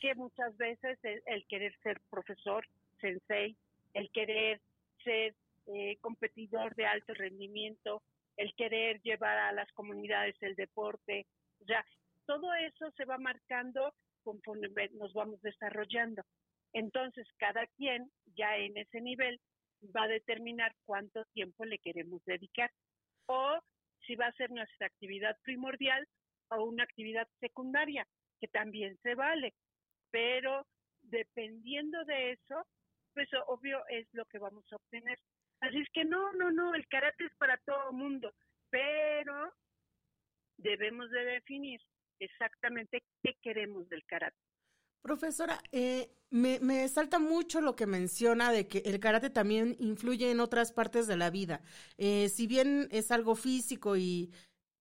que 0.01 0.15
muchas 0.15 0.57
veces 0.57 0.99
el, 1.03 1.23
el 1.27 1.47
querer 1.47 1.79
ser 1.83 2.01
profesor, 2.09 2.67
sensei, 3.03 3.55
el 3.93 4.11
querer 4.13 4.63
ser 5.03 5.35
eh, 5.67 5.97
competidor 6.01 6.75
de 6.75 6.87
alto 6.87 7.15
rendimiento, 7.15 8.03
el 8.37 8.55
querer 8.55 9.01
llevar 9.03 9.39
a 9.39 9.53
las 9.53 9.71
comunidades 9.73 10.37
el 10.41 10.55
deporte, 10.57 11.27
o 11.61 11.65
sea, 11.65 11.85
todo 12.27 12.53
eso 12.55 12.91
se 12.97 13.05
va 13.05 13.19
marcando 13.19 13.95
conforme 14.23 14.69
nos 14.93 15.13
vamos 15.13 15.41
desarrollando. 15.43 16.23
Entonces, 16.73 17.27
cada 17.37 17.67
quien 17.77 18.11
ya 18.37 18.57
en 18.57 18.77
ese 18.77 19.01
nivel 19.01 19.41
va 19.95 20.05
a 20.05 20.09
determinar 20.09 20.75
cuánto 20.85 21.25
tiempo 21.27 21.65
le 21.65 21.79
queremos 21.79 22.25
dedicar 22.25 22.71
o 23.27 23.59
si 24.07 24.15
va 24.15 24.27
a 24.27 24.33
ser 24.33 24.51
nuestra 24.51 24.87
actividad 24.87 25.37
primordial 25.43 26.07
o 26.51 26.65
una 26.65 26.85
actividad 26.85 27.29
secundaria, 27.41 28.07
que 28.41 28.49
también 28.49 28.99
se 29.03 29.15
vale. 29.15 29.55
Pero 30.11 30.67
dependiendo 31.03 32.05
de 32.05 32.33
eso, 32.33 32.67
pues 33.15 33.29
obvio 33.47 33.83
es 33.89 34.07
lo 34.13 34.25
que 34.27 34.39
vamos 34.39 34.65
a 34.73 34.77
obtener. 34.77 35.19
Así 35.61 35.79
es 35.79 35.89
que 35.93 36.05
no, 36.05 36.33
no, 36.33 36.51
no, 36.51 36.75
el 36.75 36.87
karate 36.89 37.25
es 37.25 37.35
para 37.37 37.57
todo 37.59 37.93
mundo, 37.93 38.33
pero 38.71 39.53
debemos 40.57 41.11
de 41.11 41.25
definir 41.25 41.81
exactamente 42.19 43.03
qué 43.23 43.35
queremos 43.43 43.89
del 43.89 44.05
karate. 44.05 44.37
Profesora, 45.03 45.61
eh, 45.73 46.11
me, 46.31 46.61
me, 46.61 46.87
salta 46.87 47.19
mucho 47.19 47.61
lo 47.61 47.75
que 47.75 47.87
menciona 47.87 48.53
de 48.53 48.69
que 48.69 48.79
el 48.85 49.01
karate 49.01 49.31
también 49.31 49.77
influye 49.81 50.31
en 50.31 50.39
otras 50.39 50.73
partes 50.73 51.09
de 51.09 51.17
la 51.17 51.31
vida. 51.31 51.61
Eh, 51.99 52.29
si 52.29 52.47
bien 52.47 52.89
es 52.93 53.11
algo 53.11 53.35
físico 53.35 53.97
y 53.97 54.33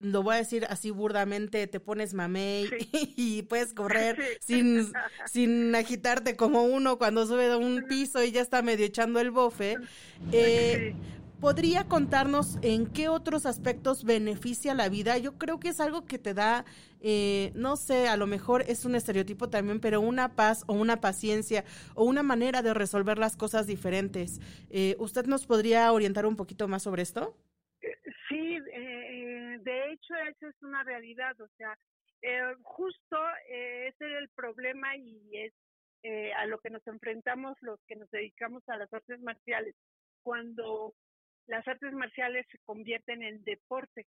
lo 0.02 0.24
voy 0.24 0.36
a 0.36 0.38
decir 0.40 0.66
así 0.70 0.92
burdamente, 0.92 1.68
te 1.68 1.80
pones 1.80 2.14
mamey 2.14 2.70
y 3.16 3.44
puedes 3.44 3.74
correr 3.74 4.18
sin, 4.42 4.92
sin 5.32 5.74
agitarte 5.76 6.36
como 6.36 6.64
uno 6.64 6.98
cuando 6.98 7.26
sube 7.26 7.48
de 7.48 7.56
un 7.56 7.86
piso 7.88 8.24
y 8.24 8.32
ya 8.32 8.42
está 8.42 8.62
medio 8.62 8.86
echando 8.86 9.20
el 9.20 9.32
bofe. 9.32 9.78
Eh, 10.32 10.96
¿Podría 11.40 11.86
contarnos 11.86 12.60
en 12.62 12.86
qué 12.86 13.10
otros 13.10 13.48
aspectos 13.48 14.04
beneficia 14.04 14.76
la 14.76 14.90
vida? 14.90 15.18
Yo 15.18 15.40
creo 15.40 15.60
que 15.60 15.70
es 15.70 15.80
algo 15.80 16.06
que 16.06 16.20
te 16.20 16.36
da, 16.36 16.66
eh, 17.00 17.52
no 17.56 17.78
sé, 17.78 18.08
a 18.08 18.16
lo 18.16 18.28
mejor 18.28 18.64
es 18.68 18.86
un 18.86 18.94
estereotipo 18.94 19.50
también, 19.50 19.80
pero 19.80 20.02
una 20.02 20.36
paz 20.36 20.64
o 20.68 20.74
una 20.74 21.02
paciencia 21.02 21.66
o 21.96 22.04
una 22.04 22.22
manera 22.22 22.62
de 22.62 22.76
resolver 22.76 23.18
las 23.18 23.38
cosas 23.38 23.66
diferentes. 23.66 24.40
Eh, 24.70 24.96
¿Usted 25.00 25.26
nos 25.26 25.48
podría 25.48 25.92
orientar 25.92 26.28
un 26.28 26.36
poquito 26.36 26.68
más 26.68 26.84
sobre 26.84 27.02
esto? 27.02 27.36
Sí, 29.12 29.26
esa 29.26 30.48
es 30.48 30.62
una 30.62 30.86
realidad, 30.86 31.40
o 31.42 31.48
sea, 31.58 31.78
eh, 32.22 32.56
justo 32.64 33.18
eh, 33.50 33.88
ese 33.88 34.06
es 34.06 34.18
el 34.20 34.30
problema 34.30 34.96
y 34.96 35.20
es 35.34 35.54
eh, 36.04 36.32
a 36.34 36.46
lo 36.46 36.60
que 36.60 36.70
nos 36.70 36.86
enfrentamos 36.88 37.58
los 37.60 37.78
que 37.88 37.98
nos 37.98 38.10
dedicamos 38.12 38.64
a 38.70 38.78
las 38.78 38.92
artes 38.94 39.20
marciales, 39.20 39.76
cuando 40.24 40.94
las 41.48 41.68
artes 41.68 41.92
marciales 41.92 42.46
se 42.52 42.58
convierten 42.60 43.22
en 43.22 43.44
deporte, 43.44 44.06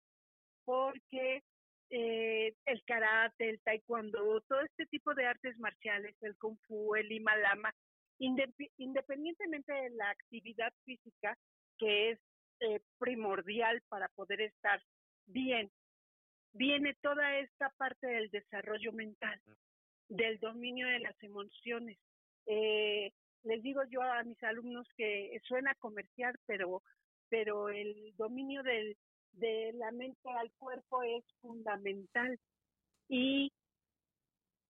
porque 0.66 1.44
eh, 1.92 2.54
el 2.66 2.84
karate, 2.84 3.52
el 3.52 3.62
taekwondo, 3.62 4.42
todo 4.50 4.60
este 4.62 4.86
tipo 4.88 5.14
de 5.14 5.28
artes 5.28 5.58
marciales, 5.60 6.14
el 6.22 6.36
kung 6.36 6.58
fu, 6.68 6.96
el 6.96 7.08
lama 7.24 7.74
independientemente 8.20 9.72
de 9.72 9.92
la 9.92 10.10
actividad 10.10 10.74
física, 10.84 11.38
que 11.78 12.12
es 12.12 12.20
eh, 12.62 12.82
primordial 12.98 13.82
para 13.90 14.08
poder 14.10 14.42
estar 14.42 14.82
bien, 15.26 15.72
viene 16.54 16.96
toda 17.02 17.40
esta 17.40 17.70
parte 17.78 18.08
del 18.08 18.30
desarrollo 18.30 18.92
mental, 18.92 19.40
del 20.08 20.40
dominio 20.40 20.88
de 20.88 21.00
las 21.00 21.24
emociones. 21.24 21.98
Eh, 22.46 23.12
les 23.44 23.62
digo 23.64 23.82
yo 23.90 24.02
a 24.02 24.24
mis 24.24 24.42
alumnos 24.44 24.88
que 24.98 25.40
suena 25.44 25.74
comercial, 25.76 26.36
pero, 26.46 26.84
pero 27.30 27.70
el 27.70 28.14
dominio 28.18 28.64
del, 28.64 28.98
de 29.34 29.72
la 29.74 29.92
mente 29.92 30.30
al 30.30 30.52
cuerpo 30.58 31.04
es 31.04 31.24
fundamental. 31.42 32.38
Y 33.08 33.52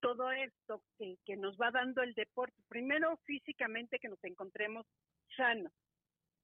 todo 0.01 0.31
esto 0.31 0.81
que, 0.97 1.17
que 1.25 1.35
nos 1.35 1.57
va 1.57 1.71
dando 1.71 2.01
el 2.03 2.13
deporte, 2.13 2.55
primero 2.67 3.17
físicamente 3.25 3.99
que 3.99 4.09
nos 4.09 4.23
encontremos 4.23 4.85
sanos, 5.35 5.73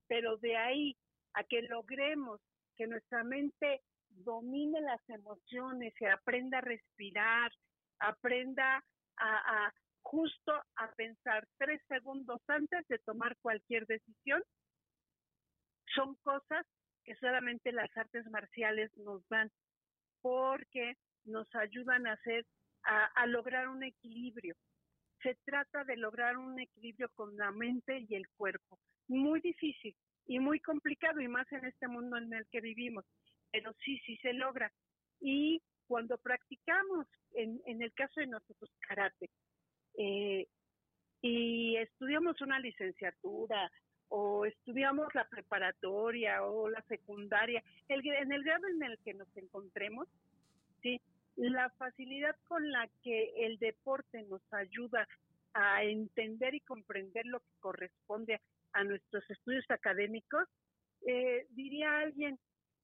pero 0.08 0.38
de 0.38 0.58
ahí 0.58 0.98
a 1.36 1.44
que 1.44 1.62
logremos 1.64 2.42
que 2.76 2.88
nuestra 2.88 3.24
mente 3.24 3.82
domine 4.10 4.82
las 4.82 5.02
emociones, 5.10 5.94
y 6.00 6.06
aprenda 6.06 6.58
a 6.60 6.62
respirar, 6.62 7.52
aprenda 8.00 8.84
a, 9.18 9.66
a 9.68 9.74
justo 10.02 10.54
a 10.76 10.92
pensar 10.96 11.48
tres 11.58 11.82
segundos 11.88 12.42
antes 12.48 12.88
de 12.88 13.00
tomar 13.00 13.36
cualquier 13.42 13.86
decisión, 13.88 14.44
son 15.96 16.16
cosas 16.16 16.66
que 17.04 17.16
solamente 17.16 17.72
las 17.72 17.96
artes 17.96 18.26
marciales 18.30 18.96
nos 18.98 19.28
dan, 19.30 19.52
porque 20.22 20.96
nos 21.24 21.48
ayudan 21.56 22.08
a 22.08 22.14
hacer, 22.14 22.46
a, 22.84 23.26
lograr 23.28 23.68
un 23.68 23.84
equilibrio. 23.84 24.56
Se 25.22 25.36
trata 25.46 25.84
de 25.86 25.98
lograr 25.98 26.38
un 26.38 26.60
equilibrio 26.60 27.10
con 27.16 27.36
la 27.38 27.52
mente 27.52 28.06
y 28.08 28.16
el 28.16 28.28
cuerpo. 28.38 28.80
Muy 29.08 29.40
difícil 29.42 29.96
y 30.28 30.40
muy 30.40 30.60
complicado, 30.60 31.22
y 31.22 31.28
más 31.28 31.52
en 31.52 31.66
este 31.66 31.88
mundo 31.88 32.18
en 32.18 32.34
el 32.34 32.46
que 32.48 32.62
vivimos, 32.62 33.06
pero 33.52 33.74
sí, 33.84 34.00
sí 34.06 34.18
se 34.18 34.34
logra. 34.34 34.72
Y 35.22 35.62
cuando 35.88 36.18
practicamos, 36.18 37.08
en, 37.34 37.62
en 37.66 37.82
el 37.82 37.94
caso 37.94 38.20
de 38.20 38.28
nosotros, 38.28 38.72
karate, 38.88 39.30
eh, 39.98 40.48
y 41.22 41.76
estudiamos 41.78 42.40
una 42.42 42.60
licenciatura 42.60 43.72
o 44.10 44.46
estudiamos 44.46 45.14
la 45.16 45.28
preparatoria 45.28 46.44
o 46.44 46.70
la 46.70 46.82
secundaria, 46.84 47.64
el, 47.88 48.06
en 48.08 48.32
el 48.32 48.44
grado 48.44 48.68
en 48.68 48.84
el 48.84 49.00
que 49.00 49.14
nos 49.14 49.28
encontremos, 49.36 50.08
¿sí? 50.82 51.02
la 51.36 51.70
facilidad 51.72 52.36
con 52.48 52.72
la 52.72 52.88
que 53.04 53.34
el 53.46 53.58
deporte 53.58 54.24
nos 54.24 54.42
ayuda 54.54 55.08
a 55.54 55.84
entender 55.84 56.54
y 56.54 56.60
comprender 56.62 57.26
lo 57.26 57.40
que 57.40 57.60
corresponde 57.60 58.40
a 58.76 58.84
nuestros 58.84 59.30
estudios 59.30 59.66
académicos, 59.70 60.48
eh, 61.08 61.48
diría 61.50 62.00
alguien, 62.00 62.40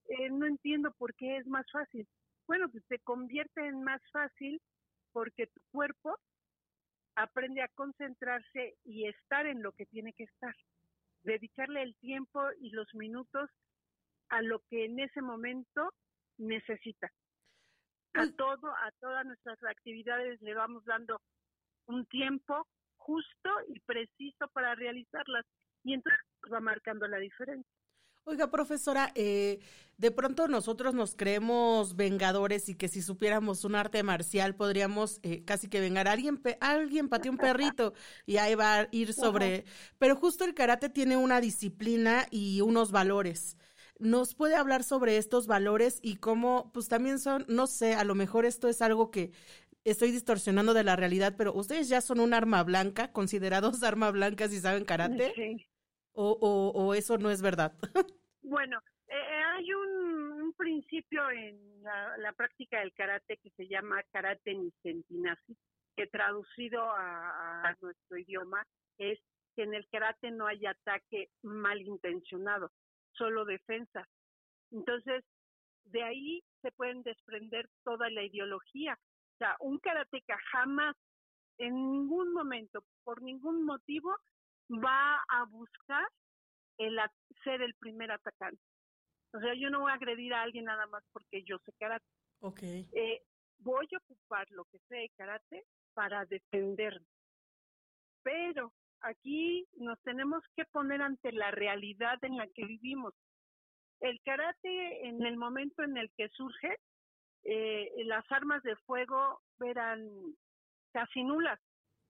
eh, 0.08 0.28
no 0.30 0.46
entiendo 0.46 0.92
por 0.98 1.14
qué 1.14 1.36
es 1.36 1.46
más 1.46 1.64
fácil. 1.70 2.06
Bueno, 2.46 2.68
pues 2.68 2.84
se 2.88 2.98
convierte 2.98 3.66
en 3.66 3.82
más 3.82 4.02
fácil 4.10 4.60
porque 5.12 5.46
tu 5.46 5.60
cuerpo 5.70 6.18
aprende 7.14 7.62
a 7.62 7.68
concentrarse 7.68 8.74
y 8.84 9.06
estar 9.06 9.46
en 9.46 9.62
lo 9.62 9.72
que 9.72 9.86
tiene 9.86 10.12
que 10.12 10.24
estar 10.24 10.54
dedicarle 11.22 11.82
el 11.82 11.94
tiempo 11.96 12.40
y 12.60 12.70
los 12.70 12.92
minutos 12.94 13.50
a 14.28 14.42
lo 14.42 14.60
que 14.70 14.86
en 14.86 14.98
ese 15.00 15.20
momento 15.22 15.92
necesita. 16.38 17.06
A 18.14 18.20
pues 18.20 18.36
todo, 18.36 18.68
a 18.68 18.90
todas 19.00 19.24
nuestras 19.24 19.62
actividades 19.64 20.40
le 20.42 20.54
vamos 20.54 20.84
dando 20.84 21.20
un 21.86 22.06
tiempo 22.06 22.66
justo 22.96 23.50
y 23.68 23.80
preciso 23.80 24.48
para 24.52 24.74
realizarlas 24.74 25.44
y 25.84 25.94
entonces 25.94 26.20
va 26.52 26.60
marcando 26.60 27.06
la 27.08 27.18
diferencia. 27.18 27.70
Oiga, 28.24 28.52
profesora, 28.52 29.10
eh, 29.16 29.58
de 29.98 30.10
pronto 30.12 30.46
nosotros 30.46 30.94
nos 30.94 31.16
creemos 31.16 31.96
vengadores 31.96 32.68
y 32.68 32.76
que 32.76 32.86
si 32.86 33.02
supiéramos 33.02 33.64
un 33.64 33.74
arte 33.74 34.04
marcial 34.04 34.54
podríamos 34.54 35.18
eh, 35.24 35.44
casi 35.44 35.68
que 35.68 35.80
vengar. 35.80 36.06
Alguien, 36.06 36.40
alguien 36.60 37.08
pateó 37.08 37.32
un 37.32 37.38
perrito 37.38 37.94
y 38.24 38.36
ahí 38.36 38.54
va 38.54 38.80
a 38.80 38.88
ir 38.92 39.12
sobre... 39.12 39.64
Pero 39.98 40.14
justo 40.14 40.44
el 40.44 40.54
karate 40.54 40.88
tiene 40.88 41.16
una 41.16 41.40
disciplina 41.40 42.26
y 42.30 42.60
unos 42.60 42.92
valores. 42.92 43.56
¿Nos 43.98 44.36
puede 44.36 44.54
hablar 44.54 44.84
sobre 44.84 45.16
estos 45.16 45.48
valores 45.48 45.98
y 46.00 46.16
cómo, 46.16 46.70
pues 46.72 46.88
también 46.88 47.18
son, 47.18 47.44
no 47.48 47.66
sé, 47.66 47.94
a 47.94 48.04
lo 48.04 48.14
mejor 48.14 48.44
esto 48.44 48.68
es 48.68 48.82
algo 48.82 49.10
que 49.10 49.32
estoy 49.84 50.12
distorsionando 50.12 50.74
de 50.74 50.84
la 50.84 50.94
realidad, 50.94 51.34
pero 51.36 51.52
ustedes 51.54 51.88
ya 51.88 52.00
son 52.00 52.20
un 52.20 52.34
arma 52.34 52.62
blanca, 52.62 53.12
considerados 53.12 53.82
arma 53.82 54.12
blanca 54.12 54.48
si 54.48 54.60
saben 54.60 54.84
karate? 54.84 55.32
Sí. 55.34 55.66
O, 56.14 56.30
o, 56.40 56.70
o 56.70 56.94
eso 56.94 57.18
no 57.18 57.30
es 57.30 57.40
verdad. 57.42 57.72
bueno, 58.42 58.78
eh, 59.12 59.14
eh, 59.14 59.42
hay 59.56 59.74
un, 59.74 60.54
principio 60.56 61.28
en 61.30 61.82
la, 61.82 62.32
práctica 62.34 62.80
del 62.80 62.92
karate 62.92 63.36
que 63.38 63.50
se 63.50 63.66
llama 63.66 64.02
karate 64.12 64.54
nisentinasi, 64.54 65.56
que 65.96 66.06
traducido 66.06 66.82
a, 66.82 67.74
nuestro 67.80 68.18
idioma 68.18 68.64
es 68.98 69.18
que 69.56 69.64
en 69.64 69.74
el 69.74 69.86
karate 69.88 70.30
no 70.30 70.46
hay 70.46 70.64
ataque 70.66 71.30
malintencionado, 71.42 72.70
solo 73.12 73.44
defensa. 73.44 74.06
Entonces, 74.70 75.24
de 75.84 76.02
ahí 76.02 76.44
se 76.62 76.70
pueden 76.72 77.02
desprender 77.02 77.68
toda 77.82 78.08
la 78.10 78.22
ideología. 78.22 78.98
O 79.34 79.38
sea, 79.38 79.56
un 79.60 79.78
karateca 79.78 80.38
jamás, 80.52 80.96
en 81.58 81.74
ningún 81.74 82.32
momento, 82.32 82.84
por 83.04 83.20
ningún 83.20 83.64
motivo, 83.64 84.16
va 84.70 85.22
a 85.28 85.44
buscar 85.44 86.06
el 86.78 86.98
ser 87.44 87.62
el 87.62 87.74
primer 87.74 88.10
atacante. 88.10 88.62
O 89.34 89.40
sea, 89.40 89.54
yo 89.54 89.70
no 89.70 89.80
voy 89.80 89.90
a 89.90 89.94
agredir 89.94 90.34
a 90.34 90.42
alguien 90.42 90.66
nada 90.66 90.86
más 90.86 91.02
porque 91.12 91.42
yo 91.44 91.58
sé 91.64 91.72
karate. 91.78 92.04
Okay. 92.40 92.88
Eh, 92.92 93.22
voy 93.58 93.86
a 93.92 93.98
ocupar 93.98 94.46
lo 94.50 94.64
que 94.66 94.78
sé 94.88 94.96
de 94.96 95.10
karate 95.16 95.64
para 95.94 96.24
defenderme. 96.26 97.06
Pero 98.22 98.72
aquí 99.00 99.66
nos 99.74 100.00
tenemos 100.02 100.42
que 100.54 100.64
poner 100.66 101.00
ante 101.02 101.32
la 101.32 101.50
realidad 101.50 102.18
en 102.22 102.36
la 102.36 102.46
que 102.48 102.64
vivimos. 102.64 103.14
El 104.00 104.20
karate, 104.24 105.06
en 105.06 105.24
el 105.24 105.36
momento 105.36 105.82
en 105.82 105.96
el 105.96 106.10
que 106.16 106.28
surge, 106.30 106.76
eh, 107.44 107.90
las 108.04 108.24
armas 108.30 108.62
de 108.62 108.76
fuego 108.76 109.40
eran 109.60 110.08
casi 110.92 111.24
nulas, 111.24 111.60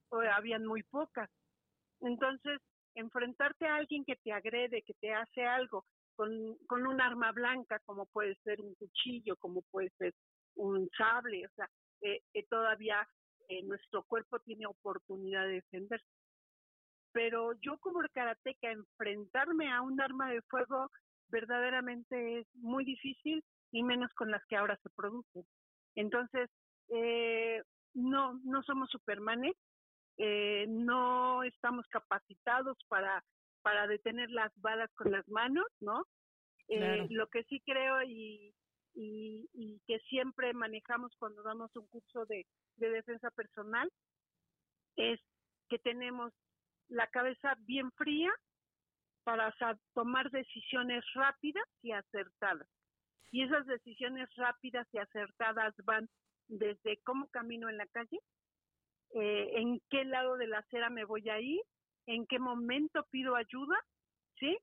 o 0.08 0.20
habían 0.20 0.66
muy 0.66 0.82
pocas. 0.82 1.30
Entonces, 2.02 2.60
enfrentarte 2.94 3.66
a 3.66 3.76
alguien 3.76 4.04
que 4.04 4.16
te 4.16 4.32
agrede, 4.32 4.82
que 4.82 4.94
te 4.94 5.12
hace 5.14 5.44
algo 5.44 5.84
con, 6.14 6.30
un 6.86 7.00
arma 7.00 7.32
blanca, 7.32 7.80
como 7.84 8.06
puede 8.06 8.34
ser 8.44 8.60
un 8.60 8.74
cuchillo, 8.74 9.36
como 9.36 9.62
puede 9.70 9.90
ser 9.98 10.14
un 10.54 10.88
sable, 10.96 11.46
o 11.46 11.50
sea, 11.56 11.68
eh, 12.02 12.20
todavía 12.48 13.06
eh, 13.48 13.62
nuestro 13.64 14.02
cuerpo 14.04 14.38
tiene 14.40 14.66
oportunidad 14.66 15.46
de 15.46 15.54
defenderse. 15.54 16.06
Pero 17.12 17.52
yo 17.60 17.78
como 17.78 18.00
karateca, 18.12 18.70
enfrentarme 18.70 19.70
a 19.70 19.82
un 19.82 20.00
arma 20.00 20.30
de 20.30 20.42
fuego 20.42 20.90
verdaderamente 21.28 22.40
es 22.40 22.46
muy 22.54 22.84
difícil 22.84 23.42
y 23.70 23.82
menos 23.82 24.12
con 24.14 24.30
las 24.30 24.44
que 24.46 24.56
ahora 24.56 24.78
se 24.82 24.90
producen. 24.90 25.44
Entonces, 25.94 26.50
eh, 26.88 27.62
no, 27.94 28.38
no 28.44 28.62
somos 28.62 28.90
supermanes, 28.90 29.54
eh, 30.18 30.66
no 30.68 31.42
estamos 31.42 31.86
capacitados 31.88 32.76
para, 32.88 33.24
para 33.62 33.86
detener 33.86 34.30
las 34.30 34.52
balas 34.60 34.90
con 34.94 35.10
las 35.10 35.26
manos, 35.28 35.66
¿no? 35.80 36.04
Eh, 36.68 37.06
lo 37.10 37.26
que 37.28 37.44
sí 37.44 37.60
creo 37.60 38.02
y, 38.02 38.54
y, 38.94 39.48
y, 39.52 39.80
que 39.86 39.98
siempre 40.08 40.54
manejamos 40.54 41.12
cuando 41.18 41.42
damos 41.42 41.74
un 41.76 41.86
curso 41.88 42.24
de, 42.26 42.46
de 42.76 42.90
defensa 42.90 43.30
personal 43.30 43.90
es 44.96 45.20
que 45.68 45.78
tenemos 45.78 46.32
la 46.88 47.06
cabeza 47.08 47.56
bien 47.60 47.90
fría 47.92 48.32
para 49.24 49.54
tomar 49.94 50.30
decisiones 50.30 51.04
rápidas 51.14 51.64
y 51.82 51.92
acertadas. 51.92 52.68
Y 53.30 53.42
esas 53.42 53.66
decisiones 53.66 54.28
rápidas 54.36 54.86
y 54.92 54.98
acertadas 54.98 55.74
van 55.84 56.08
desde 56.48 56.98
cómo 57.04 57.28
camino 57.28 57.68
en 57.70 57.78
la 57.78 57.86
calle, 57.86 58.20
eh, 59.14 59.52
en 59.56 59.80
qué 59.90 60.04
lado 60.04 60.36
de 60.36 60.46
la 60.46 60.58
acera 60.58 60.90
me 60.90 61.04
voy 61.04 61.28
a 61.28 61.40
ir, 61.40 61.60
en 62.06 62.26
qué 62.26 62.38
momento 62.38 63.06
pido 63.10 63.36
ayuda, 63.36 63.76
¿sí? 64.38 64.58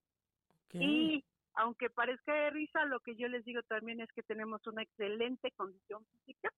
Y 0.73 1.23
aunque 1.53 1.89
parezca 1.89 2.33
de 2.33 2.49
risa, 2.51 2.85
lo 2.85 2.99
que 2.99 3.15
yo 3.15 3.27
les 3.27 3.43
digo 3.43 3.61
también 3.63 4.01
es 4.01 4.11
que 4.13 4.23
tenemos 4.23 4.65
una 4.67 4.83
excelente 4.83 5.51
condición 5.51 6.05
física 6.05 6.51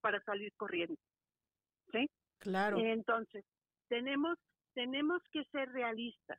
para 0.00 0.22
salir 0.22 0.52
corriendo. 0.56 0.96
¿Sí? 1.92 2.08
Claro. 2.38 2.78
Entonces, 2.78 3.44
tenemos 3.88 4.38
tenemos 4.74 5.22
que 5.32 5.44
ser 5.46 5.70
realistas. 5.70 6.38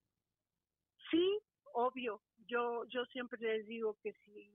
Sí, 1.09 1.39
obvio, 1.73 2.21
yo 2.47 2.85
yo 2.85 3.05
siempre 3.05 3.39
les 3.39 3.67
digo 3.67 3.97
que 4.03 4.13
si 4.13 4.51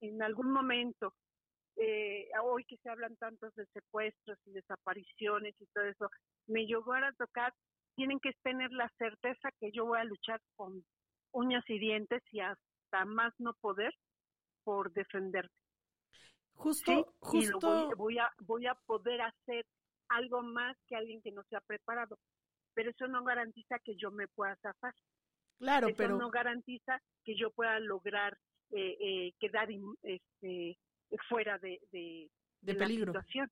en 0.00 0.22
algún 0.22 0.50
momento 0.50 1.14
eh, 1.76 2.28
hoy 2.42 2.64
que 2.64 2.76
se 2.78 2.90
hablan 2.90 3.16
tantos 3.16 3.54
de 3.54 3.66
secuestros 3.66 4.38
y 4.46 4.52
desapariciones 4.52 5.54
y 5.60 5.66
todo 5.66 5.84
eso, 5.84 6.10
me 6.46 6.66
llegara 6.66 7.08
a 7.08 7.12
tocar, 7.12 7.52
tienen 7.94 8.20
que 8.20 8.32
tener 8.42 8.70
la 8.72 8.90
certeza 8.98 9.50
que 9.60 9.70
yo 9.72 9.86
voy 9.86 9.98
a 9.98 10.04
luchar 10.04 10.40
con 10.56 10.84
uñas 11.32 11.64
y 11.68 11.78
dientes 11.78 12.22
y 12.30 12.40
hasta 12.40 13.04
más 13.06 13.32
no 13.38 13.54
poder 13.54 13.94
por 14.64 14.92
defenderte. 14.92 15.54
Justo, 16.54 17.14
justo. 17.18 17.58
voy, 17.60 17.94
voy, 17.96 18.18
a, 18.18 18.30
voy 18.40 18.66
a 18.66 18.74
poder 18.86 19.20
hacer 19.22 19.64
algo 20.08 20.42
más 20.42 20.76
que 20.86 20.96
alguien 20.96 21.20
que 21.22 21.32
no 21.32 21.42
se 21.44 21.56
ha 21.56 21.60
preparado. 21.60 22.18
Pero 22.74 22.90
eso 22.90 23.06
no 23.08 23.24
garantiza 23.24 23.78
que 23.80 23.96
yo 23.96 24.10
me 24.10 24.28
pueda 24.28 24.56
zafar. 24.56 24.94
Claro, 25.58 25.88
eso 25.88 25.96
pero. 25.96 26.16
no 26.16 26.30
garantiza 26.30 27.00
que 27.24 27.36
yo 27.36 27.50
pueda 27.50 27.78
lograr 27.80 28.36
eh, 28.70 28.96
eh, 29.00 29.32
quedar 29.38 29.68
este, 30.02 30.78
fuera 31.28 31.58
de, 31.58 31.80
de, 31.92 32.30
de 32.60 32.74
peligro. 32.74 33.12
La 33.12 33.20
situación. 33.20 33.50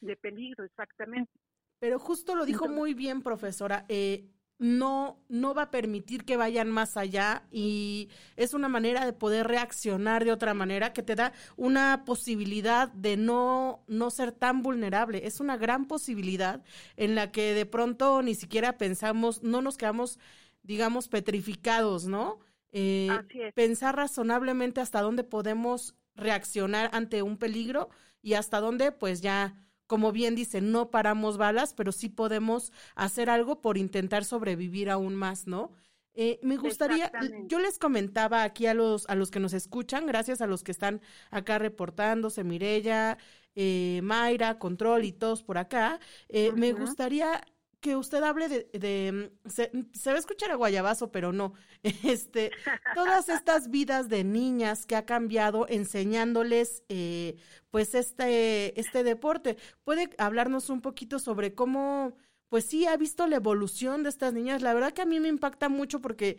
De 0.00 0.16
peligro, 0.16 0.64
exactamente. 0.64 1.30
Pero 1.78 1.98
justo 1.98 2.34
lo 2.34 2.44
dijo 2.44 2.68
muy 2.68 2.94
bien, 2.94 3.22
profesora. 3.22 3.84
Eh, 3.88 4.28
no, 4.60 5.24
no 5.28 5.54
va 5.54 5.62
a 5.62 5.70
permitir 5.70 6.26
que 6.26 6.36
vayan 6.36 6.70
más 6.70 6.98
allá 6.98 7.44
y 7.50 8.10
es 8.36 8.52
una 8.52 8.68
manera 8.68 9.06
de 9.06 9.14
poder 9.14 9.46
reaccionar 9.48 10.24
de 10.24 10.32
otra 10.32 10.52
manera 10.52 10.92
que 10.92 11.02
te 11.02 11.14
da 11.14 11.32
una 11.56 12.04
posibilidad 12.04 12.92
de 12.92 13.16
no, 13.16 13.82
no 13.88 14.10
ser 14.10 14.32
tan 14.32 14.62
vulnerable. 14.62 15.26
Es 15.26 15.40
una 15.40 15.56
gran 15.56 15.86
posibilidad 15.86 16.62
en 16.96 17.14
la 17.14 17.32
que 17.32 17.54
de 17.54 17.64
pronto 17.64 18.20
ni 18.20 18.34
siquiera 18.34 18.76
pensamos, 18.76 19.42
no 19.42 19.62
nos 19.62 19.78
quedamos, 19.78 20.18
digamos, 20.62 21.08
petrificados, 21.08 22.06
¿no? 22.06 22.40
Eh, 22.72 23.08
pensar 23.54 23.96
razonablemente 23.96 24.82
hasta 24.82 25.00
dónde 25.00 25.24
podemos 25.24 25.96
reaccionar 26.20 26.90
ante 26.92 27.22
un 27.22 27.36
peligro 27.36 27.88
y 28.22 28.34
hasta 28.34 28.60
dónde 28.60 28.92
pues 28.92 29.20
ya 29.20 29.56
como 29.90 30.12
bien 30.12 30.36
dice, 30.36 30.60
no 30.60 30.92
paramos 30.92 31.36
balas, 31.36 31.74
pero 31.74 31.90
sí 31.90 32.08
podemos 32.08 32.72
hacer 32.94 33.28
algo 33.28 33.60
por 33.60 33.76
intentar 33.76 34.24
sobrevivir 34.24 34.88
aún 34.88 35.16
más, 35.16 35.48
¿no? 35.48 35.72
Eh, 36.14 36.38
me 36.44 36.56
gustaría, 36.56 37.10
yo 37.46 37.58
les 37.58 37.76
comentaba 37.76 38.44
aquí 38.44 38.66
a 38.66 38.74
los, 38.74 39.08
a 39.08 39.16
los 39.16 39.32
que 39.32 39.40
nos 39.40 39.52
escuchan, 39.52 40.06
gracias 40.06 40.40
a 40.40 40.46
los 40.46 40.62
que 40.62 40.70
están 40.70 41.00
acá 41.32 41.58
reportándose, 41.58 42.44
Mirella, 42.44 43.18
eh, 43.56 44.00
Mayra, 44.04 44.60
Control 44.60 45.04
y 45.04 45.10
todos 45.10 45.42
por 45.42 45.58
acá, 45.58 45.98
eh, 46.28 46.52
me 46.52 46.72
gustaría 46.72 47.40
que 47.80 47.96
usted 47.96 48.22
hable 48.22 48.48
de, 48.48 49.32
se, 49.46 49.70
va 50.10 50.16
a 50.16 50.18
escuchar 50.18 50.50
a 50.50 50.56
guayabazo, 50.56 51.10
pero 51.10 51.32
no, 51.32 51.54
este, 51.82 52.50
todas 52.94 53.28
estas 53.28 53.70
vidas 53.70 54.08
de 54.08 54.22
niñas 54.24 54.86
que 54.86 54.96
ha 54.96 55.06
cambiado 55.06 55.66
enseñándoles, 55.68 56.82
eh, 56.88 57.36
pues 57.70 57.94
este, 57.94 58.78
este 58.78 59.02
deporte. 59.02 59.56
¿Puede 59.84 60.10
hablarnos 60.18 60.70
un 60.70 60.82
poquito 60.82 61.18
sobre 61.18 61.54
cómo, 61.54 62.16
pues 62.48 62.66
sí, 62.66 62.86
ha 62.86 62.96
visto 62.96 63.26
la 63.26 63.36
evolución 63.36 64.02
de 64.02 64.10
estas 64.10 64.34
niñas? 64.34 64.62
La 64.62 64.74
verdad 64.74 64.92
que 64.92 65.02
a 65.02 65.06
mí 65.06 65.18
me 65.18 65.28
impacta 65.28 65.68
mucho 65.68 66.00
porque 66.00 66.38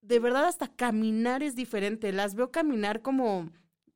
de 0.00 0.18
verdad 0.18 0.46
hasta 0.46 0.68
caminar 0.68 1.42
es 1.42 1.54
diferente. 1.54 2.12
Las 2.12 2.34
veo 2.34 2.50
caminar 2.50 3.00
como 3.00 3.50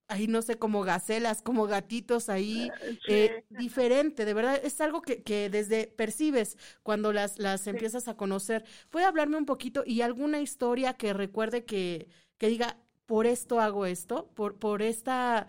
ahí 0.09 0.27
no 0.27 0.42
sé, 0.42 0.59
como 0.59 0.83
gacelas, 0.83 1.42
como 1.42 1.66
gatitos 1.66 2.29
ahí, 2.29 2.71
eh, 3.09 3.44
diferente, 3.51 4.25
de 4.25 4.35
verdad, 4.35 4.61
es 4.62 4.81
algo 4.81 5.03
que, 5.03 5.23
que 5.23 5.51
desde 5.51 5.87
percibes 5.87 6.57
cuando 6.83 7.12
las, 7.12 7.38
las 7.38 7.66
empiezas 7.66 8.09
a 8.09 8.16
conocer. 8.16 8.64
¿Puede 8.90 9.07
hablarme 9.07 9.37
un 9.37 9.47
poquito 9.47 9.85
y 9.87 10.01
alguna 10.01 10.40
historia 10.40 10.94
que 10.94 11.12
recuerde 11.12 11.64
que, 11.64 12.09
que 12.38 12.49
diga, 12.49 12.79
por 13.07 13.27
esto 13.27 13.61
hago 13.61 13.87
esto, 13.87 14.29
por, 14.35 14.59
por 14.59 14.83
esta, 14.83 15.47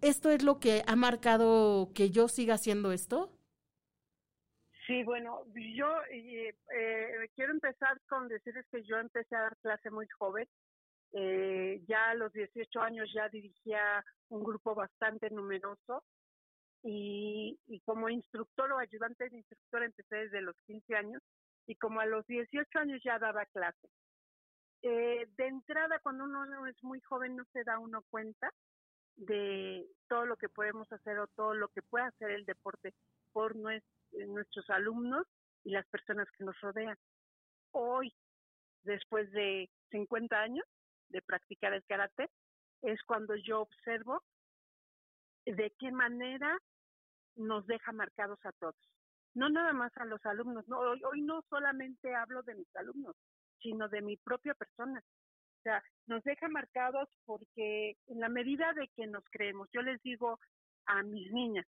esto 0.00 0.30
es 0.30 0.42
lo 0.42 0.60
que 0.60 0.82
ha 0.86 0.96
marcado 0.96 1.90
que 1.94 2.10
yo 2.10 2.28
siga 2.28 2.54
haciendo 2.54 2.92
esto? 2.92 3.32
Sí, 4.86 5.04
bueno, 5.04 5.44
yo 5.54 5.86
eh, 6.10 6.54
eh, 6.74 7.30
quiero 7.36 7.52
empezar 7.52 8.00
con 8.08 8.28
decirles 8.28 8.66
que 8.70 8.82
yo 8.82 8.98
empecé 8.98 9.36
a 9.36 9.42
dar 9.42 9.56
clase 9.58 9.90
muy 9.90 10.08
joven, 10.18 10.48
eh, 11.12 11.82
ya 11.86 12.10
a 12.10 12.14
los 12.14 12.32
18 12.32 12.80
años 12.80 13.10
ya 13.14 13.28
dirigía 13.28 14.04
un 14.28 14.42
grupo 14.42 14.74
bastante 14.74 15.30
numeroso 15.30 16.04
y, 16.82 17.58
y 17.66 17.80
como 17.80 18.08
instructor 18.08 18.72
o 18.72 18.78
ayudante 18.78 19.28
de 19.28 19.36
instructor 19.36 19.82
empecé 19.82 20.16
desde 20.16 20.40
los 20.40 20.56
15 20.66 20.96
años 20.96 21.22
y 21.66 21.76
como 21.76 22.00
a 22.00 22.06
los 22.06 22.26
18 22.26 22.78
años 22.78 23.00
ya 23.04 23.18
daba 23.18 23.46
clase. 23.46 23.88
Eh, 24.82 25.28
de 25.36 25.46
entrada, 25.46 26.00
cuando 26.00 26.24
uno 26.24 26.66
es 26.66 26.82
muy 26.82 27.00
joven 27.02 27.36
no 27.36 27.44
se 27.52 27.62
da 27.62 27.78
uno 27.78 28.02
cuenta 28.10 28.52
de 29.14 29.86
todo 30.08 30.26
lo 30.26 30.36
que 30.36 30.48
podemos 30.48 30.90
hacer 30.90 31.18
o 31.20 31.28
todo 31.28 31.54
lo 31.54 31.68
que 31.68 31.82
puede 31.82 32.06
hacer 32.06 32.30
el 32.30 32.44
deporte 32.44 32.92
por 33.32 33.54
nuestros 33.54 34.68
alumnos 34.70 35.26
y 35.64 35.70
las 35.70 35.86
personas 35.86 36.28
que 36.36 36.44
nos 36.44 36.60
rodean. 36.60 36.96
Hoy, 37.70 38.12
después 38.82 39.30
de 39.30 39.70
50 39.90 40.36
años, 40.36 40.66
de 41.12 41.22
practicar 41.22 41.72
el 41.72 41.84
karate, 41.84 42.28
es 42.82 43.02
cuando 43.04 43.36
yo 43.36 43.60
observo 43.60 44.22
de 45.46 45.72
qué 45.78 45.92
manera 45.92 46.58
nos 47.36 47.66
deja 47.66 47.92
marcados 47.92 48.38
a 48.44 48.52
todos. 48.52 48.76
No 49.34 49.48
nada 49.48 49.72
más 49.72 49.96
a 49.96 50.04
los 50.04 50.24
alumnos, 50.26 50.66
no, 50.68 50.78
hoy, 50.78 51.02
hoy 51.04 51.22
no 51.22 51.42
solamente 51.48 52.14
hablo 52.14 52.42
de 52.42 52.54
mis 52.54 52.76
alumnos, 52.76 53.16
sino 53.60 53.88
de 53.88 54.02
mi 54.02 54.16
propia 54.16 54.54
persona. 54.54 55.02
O 55.60 55.62
sea, 55.62 55.82
nos 56.06 56.22
deja 56.24 56.48
marcados 56.48 57.08
porque 57.24 57.96
en 58.08 58.20
la 58.20 58.28
medida 58.28 58.72
de 58.74 58.88
que 58.88 59.06
nos 59.06 59.24
creemos, 59.30 59.68
yo 59.72 59.80
les 59.80 60.02
digo 60.02 60.38
a 60.86 61.02
mis 61.02 61.30
niñas, 61.32 61.66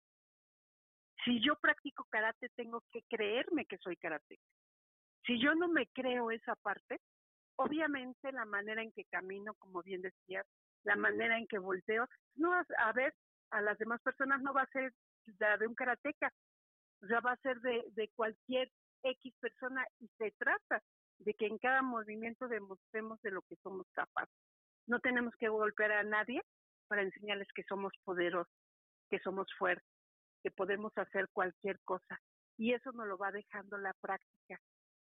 si 1.23 1.39
yo 1.41 1.55
practico 1.55 2.05
karate, 2.09 2.49
tengo 2.55 2.83
que 2.91 3.03
creerme 3.03 3.65
que 3.65 3.77
soy 3.77 3.95
karate. 3.95 4.39
Si 5.25 5.39
yo 5.39 5.55
no 5.55 5.67
me 5.69 5.87
creo 5.87 6.31
esa 6.31 6.55
parte, 6.55 6.99
Obviamente 7.55 8.31
la 8.31 8.45
manera 8.45 8.81
en 8.81 8.91
que 8.91 9.05
camino, 9.05 9.53
como 9.55 9.83
bien 9.83 10.01
decías, 10.01 10.45
la 10.83 10.95
manera 10.95 11.37
en 11.37 11.47
que 11.47 11.59
volteo, 11.59 12.07
no 12.35 12.53
a 12.53 12.93
ver 12.93 13.13
a 13.51 13.61
las 13.61 13.77
demás 13.77 14.01
personas 14.01 14.41
no 14.41 14.53
va 14.53 14.63
a 14.63 14.67
ser 14.67 14.91
la 15.39 15.57
de 15.57 15.67
un 15.67 15.75
karateca, 15.75 16.31
sea, 17.07 17.19
va 17.19 17.33
a 17.33 17.37
ser 17.37 17.59
de, 17.61 17.83
de 17.91 18.09
cualquier 18.15 18.69
X 19.03 19.33
persona 19.39 19.85
y 19.99 20.07
se 20.17 20.31
trata 20.31 20.81
de 21.19 21.33
que 21.33 21.47
en 21.47 21.57
cada 21.57 21.81
movimiento 21.81 22.47
demostremos 22.47 23.21
de 23.21 23.31
lo 23.31 23.41
que 23.43 23.55
somos 23.57 23.85
capaces. 23.93 24.35
No 24.87 24.99
tenemos 24.99 25.33
que 25.37 25.49
golpear 25.49 25.91
a 25.91 26.03
nadie 26.03 26.41
para 26.87 27.03
enseñarles 27.03 27.47
que 27.53 27.63
somos 27.63 27.93
poderosos, 28.03 28.53
que 29.09 29.19
somos 29.19 29.47
fuertes, 29.57 29.87
que 30.41 30.51
podemos 30.51 30.91
hacer 30.97 31.29
cualquier 31.31 31.79
cosa. 31.81 32.19
Y 32.57 32.73
eso 32.73 32.91
nos 32.91 33.07
lo 33.07 33.17
va 33.17 33.31
dejando 33.31 33.77
la 33.77 33.93
práctica. 34.01 34.59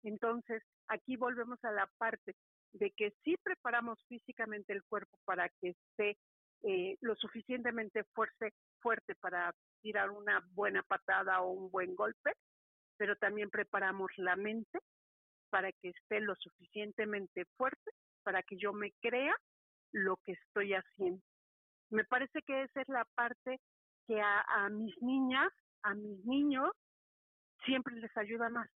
Entonces, 0.04 0.62
aquí 0.88 1.16
volvemos 1.16 1.58
a 1.64 1.72
la 1.72 1.88
parte 1.98 2.34
de 2.72 2.90
que 2.90 3.12
si 3.24 3.36
preparamos 3.38 3.98
físicamente 4.06 4.72
el 4.72 4.84
cuerpo 4.84 5.18
para 5.24 5.48
que 5.60 5.70
esté 5.70 6.18
eh, 6.62 6.96
lo 7.00 7.16
suficientemente 7.16 8.04
fuerte, 8.14 8.52
fuerte 8.80 9.14
para 9.16 9.54
tirar 9.80 10.10
una 10.10 10.42
buena 10.52 10.82
patada 10.82 11.40
o 11.40 11.50
un 11.50 11.70
buen 11.70 11.94
golpe, 11.94 12.32
pero 12.96 13.16
también 13.16 13.50
preparamos 13.50 14.10
la 14.16 14.36
mente 14.36 14.78
para 15.50 15.72
que 15.72 15.90
esté 15.90 16.20
lo 16.20 16.34
suficientemente 16.36 17.44
fuerte 17.56 17.90
para 18.22 18.42
que 18.42 18.56
yo 18.56 18.72
me 18.72 18.92
crea 19.00 19.34
lo 19.92 20.16
que 20.24 20.32
estoy 20.32 20.74
haciendo. 20.74 21.22
Me 21.90 22.04
parece 22.04 22.42
que 22.42 22.62
esa 22.62 22.80
es 22.82 22.88
la 22.88 23.04
parte 23.14 23.60
que 24.06 24.20
a 24.20 24.68
mis 24.70 25.00
niñas, 25.00 25.50
a 25.82 25.94
mis 25.94 26.24
niños, 26.24 26.70
siempre 27.64 27.94
les 27.96 28.14
ayuda 28.16 28.48
más 28.50 28.68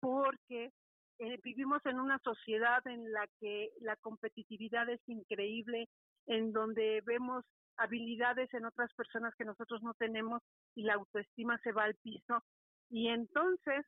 porque 0.00 0.72
eh, 1.18 1.38
vivimos 1.42 1.84
en 1.84 2.00
una 2.00 2.18
sociedad 2.20 2.86
en 2.86 3.12
la 3.12 3.26
que 3.38 3.70
la 3.80 3.96
competitividad 3.96 4.88
es 4.88 5.00
increíble, 5.06 5.88
en 6.26 6.52
donde 6.52 7.02
vemos 7.04 7.44
habilidades 7.76 8.52
en 8.54 8.64
otras 8.64 8.92
personas 8.94 9.34
que 9.36 9.44
nosotros 9.44 9.82
no 9.82 9.94
tenemos 9.94 10.42
y 10.74 10.82
la 10.82 10.94
autoestima 10.94 11.58
se 11.58 11.72
va 11.72 11.84
al 11.84 11.94
piso. 11.96 12.42
Y 12.90 13.08
entonces, 13.08 13.86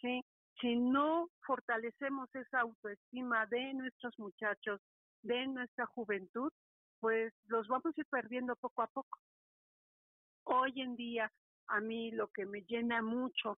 ¿sí? 0.00 0.22
si 0.60 0.76
no 0.76 1.28
fortalecemos 1.46 2.28
esa 2.34 2.60
autoestima 2.60 3.46
de 3.46 3.74
nuestros 3.74 4.18
muchachos, 4.18 4.80
de 5.22 5.46
nuestra 5.46 5.86
juventud, 5.86 6.52
pues 7.00 7.32
los 7.46 7.66
vamos 7.68 7.96
a 7.96 8.00
ir 8.00 8.06
perdiendo 8.06 8.56
poco 8.56 8.82
a 8.82 8.88
poco. 8.88 9.18
Hoy 10.44 10.80
en 10.80 10.96
día, 10.96 11.30
a 11.68 11.80
mí 11.80 12.10
lo 12.10 12.28
que 12.28 12.46
me 12.46 12.62
llena 12.62 13.02
mucho 13.02 13.58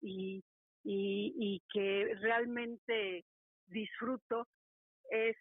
y 0.00 0.42
y, 0.84 1.34
y 1.36 1.62
que 1.72 2.14
realmente 2.20 3.24
disfruto 3.66 4.48
es 5.10 5.36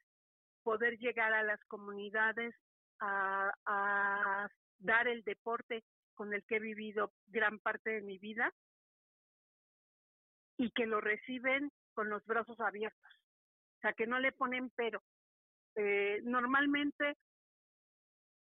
poder 0.64 0.98
llegar 0.98 1.34
a 1.34 1.44
las 1.44 1.64
comunidades 1.66 2.56
a, 3.00 4.48
dar 4.80 5.08
el 5.08 5.24
deporte 5.24 5.84
con 6.16 6.34
el 6.34 6.44
que 6.46 6.56
he 6.56 6.60
vivido 6.60 7.12
gran 7.28 7.60
parte 7.60 7.92
de 7.92 8.02
mi 8.02 8.18
vida 8.18 8.52
y 10.58 10.72
que 10.72 10.88
lo 10.88 11.02
reciben 11.02 11.72
con 11.94 12.10
los 12.10 12.26
brazos 12.26 12.60
abiertos. 12.60 13.12
O 13.78 13.82
sea, 13.82 13.94
que 13.94 14.08
no 14.08 14.20
le 14.20 14.32
ponen 14.32 14.72
pero. 14.76 15.04
Eh, 15.76 16.20
normalmente 16.24 17.16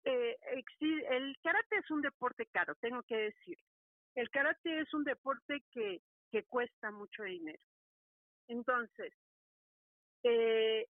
eh, 0.04 0.36
el 0.50 1.36
karate 1.42 1.76
es 1.76 1.90
un 1.90 2.00
deporte 2.00 2.46
caro, 2.46 2.74
tengo 2.76 3.02
que 3.02 3.16
decir. 3.16 3.58
El 4.14 4.30
karate 4.30 4.80
es 4.80 4.92
un 4.94 5.04
deporte 5.04 5.62
que, 5.70 6.00
que 6.30 6.44
cuesta 6.44 6.90
mucho 6.90 7.22
dinero. 7.24 7.62
Entonces, 8.48 9.12
eh, 10.22 10.86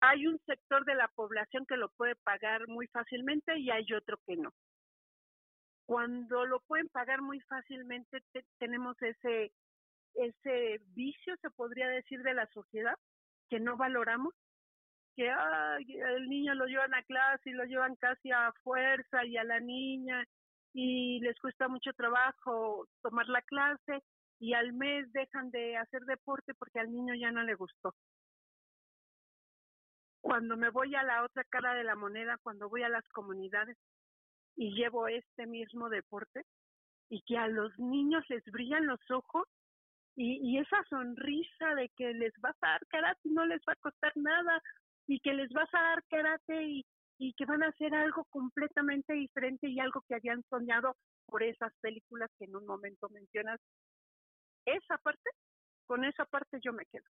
hay 0.00 0.26
un 0.26 0.38
sector 0.46 0.84
de 0.84 0.94
la 0.94 1.08
población 1.08 1.66
que 1.66 1.76
lo 1.76 1.88
puede 1.90 2.16
pagar 2.16 2.66
muy 2.68 2.86
fácilmente 2.88 3.58
y 3.58 3.70
hay 3.70 3.86
otro 3.92 4.18
que 4.26 4.36
no. 4.36 4.52
Cuando 5.86 6.44
lo 6.46 6.60
pueden 6.60 6.88
pagar 6.88 7.22
muy 7.22 7.40
fácilmente, 7.40 8.18
tenemos 8.58 9.00
ese, 9.00 9.52
ese 10.14 10.80
vicio, 10.94 11.36
se 11.40 11.50
podría 11.50 11.88
decir, 11.88 12.22
de 12.22 12.34
la 12.34 12.46
sociedad, 12.48 12.94
que 13.48 13.60
no 13.60 13.76
valoramos, 13.76 14.34
que 15.14 15.28
el 15.28 16.28
niño 16.28 16.54
lo 16.54 16.66
llevan 16.66 16.92
a 16.94 17.02
clase 17.04 17.50
y 17.50 17.54
lo 17.54 17.64
llevan 17.64 17.94
casi 17.96 18.30
a 18.32 18.52
fuerza 18.62 19.24
y 19.24 19.36
a 19.36 19.44
la 19.44 19.60
niña 19.60 20.24
y 20.78 21.20
les 21.20 21.40
cuesta 21.40 21.68
mucho 21.68 21.94
trabajo 21.94 22.86
tomar 23.00 23.26
la 23.30 23.40
clase 23.40 24.02
y 24.38 24.52
al 24.52 24.74
mes 24.74 25.10
dejan 25.12 25.50
de 25.50 25.74
hacer 25.78 26.02
deporte 26.02 26.52
porque 26.52 26.78
al 26.78 26.92
niño 26.92 27.14
ya 27.14 27.30
no 27.30 27.42
le 27.42 27.54
gustó. 27.54 27.94
Cuando 30.20 30.54
me 30.58 30.68
voy 30.68 30.94
a 30.94 31.02
la 31.02 31.24
otra 31.24 31.44
cara 31.44 31.72
de 31.72 31.82
la 31.82 31.96
moneda, 31.96 32.36
cuando 32.42 32.68
voy 32.68 32.82
a 32.82 32.90
las 32.90 33.08
comunidades, 33.08 33.78
y 34.54 34.74
llevo 34.74 35.08
este 35.08 35.46
mismo 35.46 35.88
deporte 35.88 36.44
y 37.08 37.22
que 37.22 37.38
a 37.38 37.48
los 37.48 37.78
niños 37.78 38.22
les 38.28 38.44
brillan 38.44 38.86
los 38.86 39.00
ojos 39.10 39.48
y, 40.14 40.40
y 40.46 40.58
esa 40.58 40.84
sonrisa 40.90 41.74
de 41.74 41.88
que 41.96 42.12
les 42.12 42.38
vas 42.42 42.56
a 42.60 42.72
dar 42.72 42.86
karate 42.88 43.20
y 43.24 43.32
no 43.32 43.46
les 43.46 43.62
va 43.66 43.72
a 43.72 43.76
costar 43.76 44.12
nada 44.16 44.62
y 45.06 45.20
que 45.20 45.32
les 45.32 45.50
vas 45.54 45.72
a 45.72 45.80
dar 45.80 46.04
karate 46.10 46.62
y, 46.64 46.86
y 47.18 47.32
que 47.34 47.46
van 47.46 47.62
a 47.62 47.68
hacer 47.68 47.94
algo 47.94 48.24
completamente 48.30 49.14
diferente 49.14 49.68
y 49.68 49.80
algo 49.80 50.02
que 50.08 50.14
habían 50.14 50.42
soñado 50.50 50.96
por 51.26 51.42
esas 51.42 51.72
películas 51.80 52.30
que 52.38 52.44
en 52.44 52.56
un 52.56 52.66
momento 52.66 53.08
mencionas. 53.08 53.60
Esa 54.64 54.98
parte, 54.98 55.30
con 55.86 56.04
esa 56.04 56.24
parte 56.26 56.58
yo 56.62 56.72
me 56.72 56.84
quedo. 56.86 57.04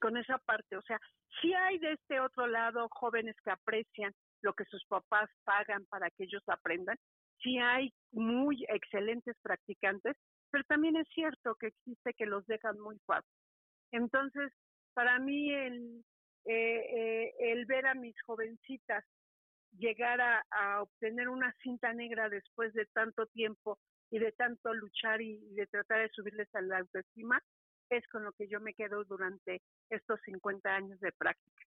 Con 0.00 0.16
esa 0.16 0.38
parte, 0.38 0.76
o 0.76 0.82
sea, 0.82 0.98
si 1.40 1.54
hay 1.54 1.78
de 1.78 1.92
este 1.92 2.20
otro 2.20 2.46
lado 2.46 2.88
jóvenes 2.90 3.36
que 3.44 3.50
aprecian 3.50 4.12
lo 4.42 4.52
que 4.52 4.64
sus 4.66 4.84
papás 4.86 5.30
pagan 5.44 5.86
para 5.86 6.10
que 6.10 6.24
ellos 6.24 6.42
aprendan. 6.48 6.96
Sí 7.42 7.58
hay 7.58 7.92
muy 8.12 8.64
excelentes 8.68 9.36
practicantes, 9.42 10.16
pero 10.50 10.64
también 10.64 10.96
es 10.96 11.08
cierto 11.14 11.54
que 11.56 11.68
existe 11.68 12.12
que 12.14 12.26
los 12.26 12.46
dejan 12.46 12.78
muy 12.78 12.98
fácil. 13.06 13.30
Entonces, 13.92 14.52
para 14.94 15.18
mí 15.18 15.52
el, 15.52 16.04
eh, 16.44 16.52
eh, 16.54 17.34
el 17.38 17.66
ver 17.66 17.86
a 17.86 17.94
mis 17.94 18.14
jovencitas 18.22 19.04
llegar 19.78 20.20
a, 20.20 20.44
a, 20.50 20.82
obtener 20.82 21.28
una 21.28 21.54
cinta 21.62 21.92
negra 21.92 22.28
después 22.28 22.74
de 22.74 22.86
tanto 22.92 23.26
tiempo 23.26 23.78
y 24.10 24.18
de 24.18 24.32
tanto 24.32 24.74
luchar 24.74 25.22
y, 25.22 25.40
y 25.50 25.54
de 25.54 25.66
tratar 25.66 26.00
de 26.00 26.10
subirles 26.10 26.54
a 26.54 26.60
la 26.60 26.78
autoestima, 26.78 27.42
es 27.88 28.06
con 28.08 28.24
lo 28.24 28.32
que 28.32 28.48
yo 28.48 28.60
me 28.60 28.74
quedo 28.74 29.04
durante 29.04 29.62
estos 29.88 30.20
50 30.24 30.68
años 30.68 31.00
de 31.00 31.12
práctica. 31.12 31.62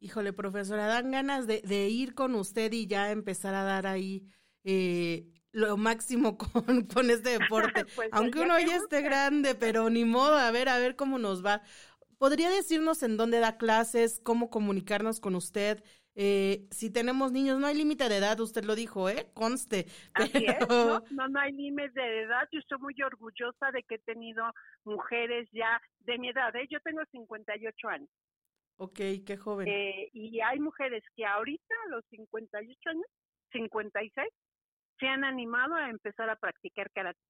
Híjole, 0.00 0.32
profesora, 0.32 0.86
dan 0.86 1.10
ganas 1.10 1.46
de, 1.46 1.62
de, 1.62 1.88
ir 1.88 2.14
con 2.14 2.34
usted 2.34 2.72
y 2.72 2.86
ya 2.86 3.10
empezar 3.10 3.54
a 3.54 3.62
dar 3.62 3.86
ahí 3.86 4.28
eh, 4.64 5.24
lo 5.52 5.76
máximo 5.76 6.36
con, 6.38 6.86
con 6.86 7.10
este 7.10 7.38
deporte. 7.38 7.86
pues 7.94 8.08
Aunque 8.12 8.40
uno 8.40 8.58
ya 8.58 8.76
esté 8.76 9.00
grande, 9.02 9.54
pero 9.54 9.88
ni 9.88 10.04
modo, 10.04 10.36
a 10.36 10.50
ver, 10.50 10.68
a 10.68 10.78
ver 10.78 10.96
cómo 10.96 11.18
nos 11.18 11.44
va. 11.44 11.62
¿Podría 12.24 12.48
decirnos 12.48 13.02
en 13.02 13.18
dónde 13.18 13.38
da 13.38 13.58
clases, 13.58 14.18
cómo 14.18 14.48
comunicarnos 14.48 15.20
con 15.20 15.34
usted? 15.34 15.84
Eh, 16.14 16.66
si 16.70 16.90
tenemos 16.90 17.32
niños, 17.32 17.60
no 17.60 17.66
hay 17.66 17.74
límite 17.74 18.08
de 18.08 18.16
edad, 18.16 18.40
usted 18.40 18.64
lo 18.64 18.74
dijo, 18.74 19.10
¿eh? 19.10 19.26
Conste. 19.34 19.84
Así 20.14 20.46
es, 20.46 20.66
¿no? 20.66 21.02
no, 21.10 21.28
no 21.28 21.38
hay 21.38 21.52
límite 21.52 22.00
de 22.00 22.22
edad. 22.22 22.48
Yo 22.50 22.60
estoy 22.60 22.78
muy 22.78 22.94
orgullosa 23.02 23.70
de 23.72 23.82
que 23.82 23.96
he 23.96 23.98
tenido 23.98 24.42
mujeres 24.84 25.50
ya 25.52 25.78
de 25.98 26.16
mi 26.16 26.30
edad. 26.30 26.56
¿eh? 26.56 26.66
Yo 26.70 26.80
tengo 26.80 27.02
58 27.12 27.88
años. 27.88 28.08
Ok, 28.78 29.00
qué 29.26 29.36
joven. 29.36 29.68
Eh, 29.68 30.08
y 30.14 30.40
hay 30.40 30.60
mujeres 30.60 31.04
que 31.14 31.26
ahorita, 31.26 31.74
a 31.84 31.90
los 31.90 32.06
58 32.08 32.88
años, 32.88 33.06
56, 33.52 34.32
se 34.98 35.06
han 35.06 35.24
animado 35.24 35.74
a 35.74 35.90
empezar 35.90 36.30
a 36.30 36.36
practicar 36.36 36.90
karate. 36.92 37.20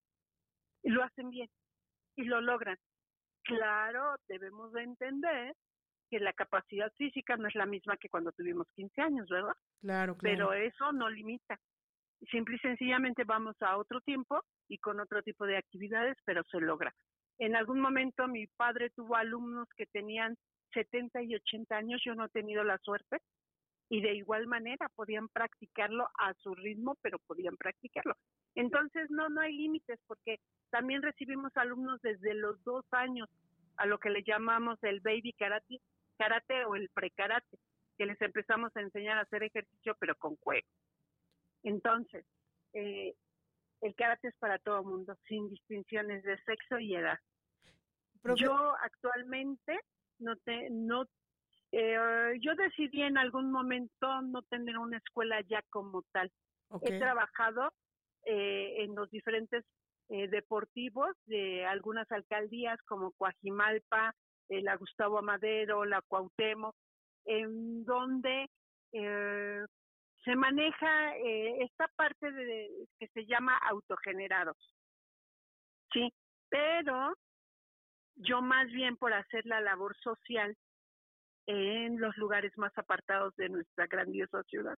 Y 0.85 0.90
lo 0.90 1.02
hacen 1.02 1.30
bien. 1.30 1.50
Y 2.14 2.26
lo 2.26 2.40
logran. 2.40 2.78
Claro, 3.44 4.16
debemos 4.28 4.72
de 4.72 4.83
entender 4.83 5.54
que 6.11 6.18
la 6.20 6.33
capacidad 6.33 6.92
física 6.96 7.37
no 7.37 7.48
es 7.48 7.54
la 7.54 7.66
misma 7.66 7.96
que 7.96 8.09
cuando 8.09 8.33
tuvimos 8.33 8.66
15 8.74 9.00
años, 9.00 9.28
¿verdad? 9.28 9.54
Claro, 9.80 10.16
claro. 10.16 10.48
Pero 10.48 10.52
eso 10.52 10.92
no 10.92 11.09
limita. 11.09 11.59
Simple 12.30 12.57
y 12.57 12.59
sencillamente 12.59 13.24
vamos 13.24 13.57
a 13.61 13.76
otro 13.76 14.00
tiempo 14.00 14.40
y 14.68 14.78
con 14.78 15.00
otro 15.00 15.22
tipo 15.22 15.44
de 15.46 15.57
actividades, 15.57 16.16
pero 16.24 16.42
se 16.44 16.61
logra. 16.61 16.92
En 17.38 17.57
algún 17.57 17.80
momento 17.80 18.28
mi 18.28 18.46
padre 18.46 18.90
tuvo 18.90 19.16
alumnos 19.16 19.68
que 19.76 19.87
tenían 19.87 20.37
70 20.72 21.22
y 21.22 21.35
80 21.35 21.76
años 21.76 22.02
yo 22.04 22.14
no 22.14 22.26
he 22.26 22.30
tenido 22.30 22.64
la 22.64 22.78
suerte 22.78 23.18
y 23.90 24.00
de 24.00 24.14
igual 24.14 24.46
manera 24.46 24.88
podían 24.94 25.28
practicarlo 25.28 26.09
a 26.18 26.33
su 26.35 26.54
ritmo, 26.54 26.96
pero 27.02 27.18
podían 27.26 27.57
practicarlo. 27.57 28.14
Entonces 28.54 29.11
no, 29.11 29.28
no 29.28 29.40
hay 29.40 29.57
límites 29.57 30.00
porque 30.07 30.38
también 30.75 31.03
recibimos 31.03 31.57
alumnos 31.57 32.03
desde 32.03 32.35
los 32.35 32.61
dos 32.65 32.85
años 32.91 33.29
a 33.77 33.87
lo 33.87 33.99
que 33.99 34.11
le 34.11 34.25
llamamos 34.25 34.77
el 34.83 34.99
baby 34.99 35.33
karate, 35.35 35.81
karate 36.19 36.65
o 36.65 36.75
el 36.75 36.89
prekarate, 36.89 37.59
que 37.97 38.07
les 38.07 38.21
empezamos 38.21 38.77
a 38.77 38.81
enseñar 38.81 39.19
a 39.19 39.21
hacer 39.21 39.45
ejercicio 39.45 39.97
pero 40.01 40.17
con 40.17 40.35
juego. 40.35 40.67
Entonces, 41.63 42.27
eh, 42.73 43.15
el 43.83 43.95
karate 43.95 44.27
es 44.27 44.35
para 44.41 44.59
todo 44.59 44.83
mundo, 44.83 45.17
sin 45.29 45.49
distinciones 45.49 46.25
de 46.25 46.43
sexo 46.43 46.81
y 46.81 46.97
edad. 46.97 47.21
Yo 48.35 48.75
actualmente 48.83 49.79
no 50.19 50.35
te, 50.39 50.71
no 50.71 51.05
eh, 51.71 52.37
yo 52.41 52.57
decidí 52.57 53.03
en 53.03 53.17
algún 53.17 53.53
momento 53.53 54.23
no 54.23 54.43
tener 54.43 54.77
una 54.79 54.97
escuela 54.97 55.41
ya 55.43 55.63
como 55.71 56.03
tal. 56.11 56.33
Okay. 56.71 56.97
He 56.97 56.99
trabajado 56.99 57.73
eh, 58.25 58.83
en 58.83 58.97
los 58.97 59.09
diferentes 59.13 59.65
eh, 60.09 60.29
deportivos 60.29 61.17
de 61.27 61.64
algunas 61.67 62.11
alcaldías 62.12 62.81
como 62.83 63.12
Coajimalpa, 63.12 64.14
eh, 64.49 64.62
la 64.62 64.77
Gustavo 64.77 65.19
Amadero, 65.19 65.85
la 65.85 66.03
Cuauhtémoc, 66.03 66.75
en 67.25 67.85
donde 67.85 68.49
eh, 68.93 69.64
se 70.25 70.37
maneja 70.37 71.17
eh, 71.17 71.62
esta 71.62 71.88
parte 71.97 72.31
de, 72.33 72.71
que 72.99 73.09
se 73.09 73.27
llama 73.27 73.57
autogenerados. 73.59 74.57
Sí, 75.93 76.12
pero 76.49 77.14
yo 78.17 78.43
más 78.43 78.69
bien 78.69 78.97
por 78.97 79.12
hacer 79.12 79.45
la 79.47 79.61
labor 79.61 79.97
social 79.99 80.57
en 81.47 82.01
los 82.01 82.17
lugares 82.17 82.57
más 82.57 82.73
apartados 82.79 83.35
de 83.37 83.49
nuestra 83.49 83.87
grandiosa 83.87 84.43
ciudad. 84.45 84.77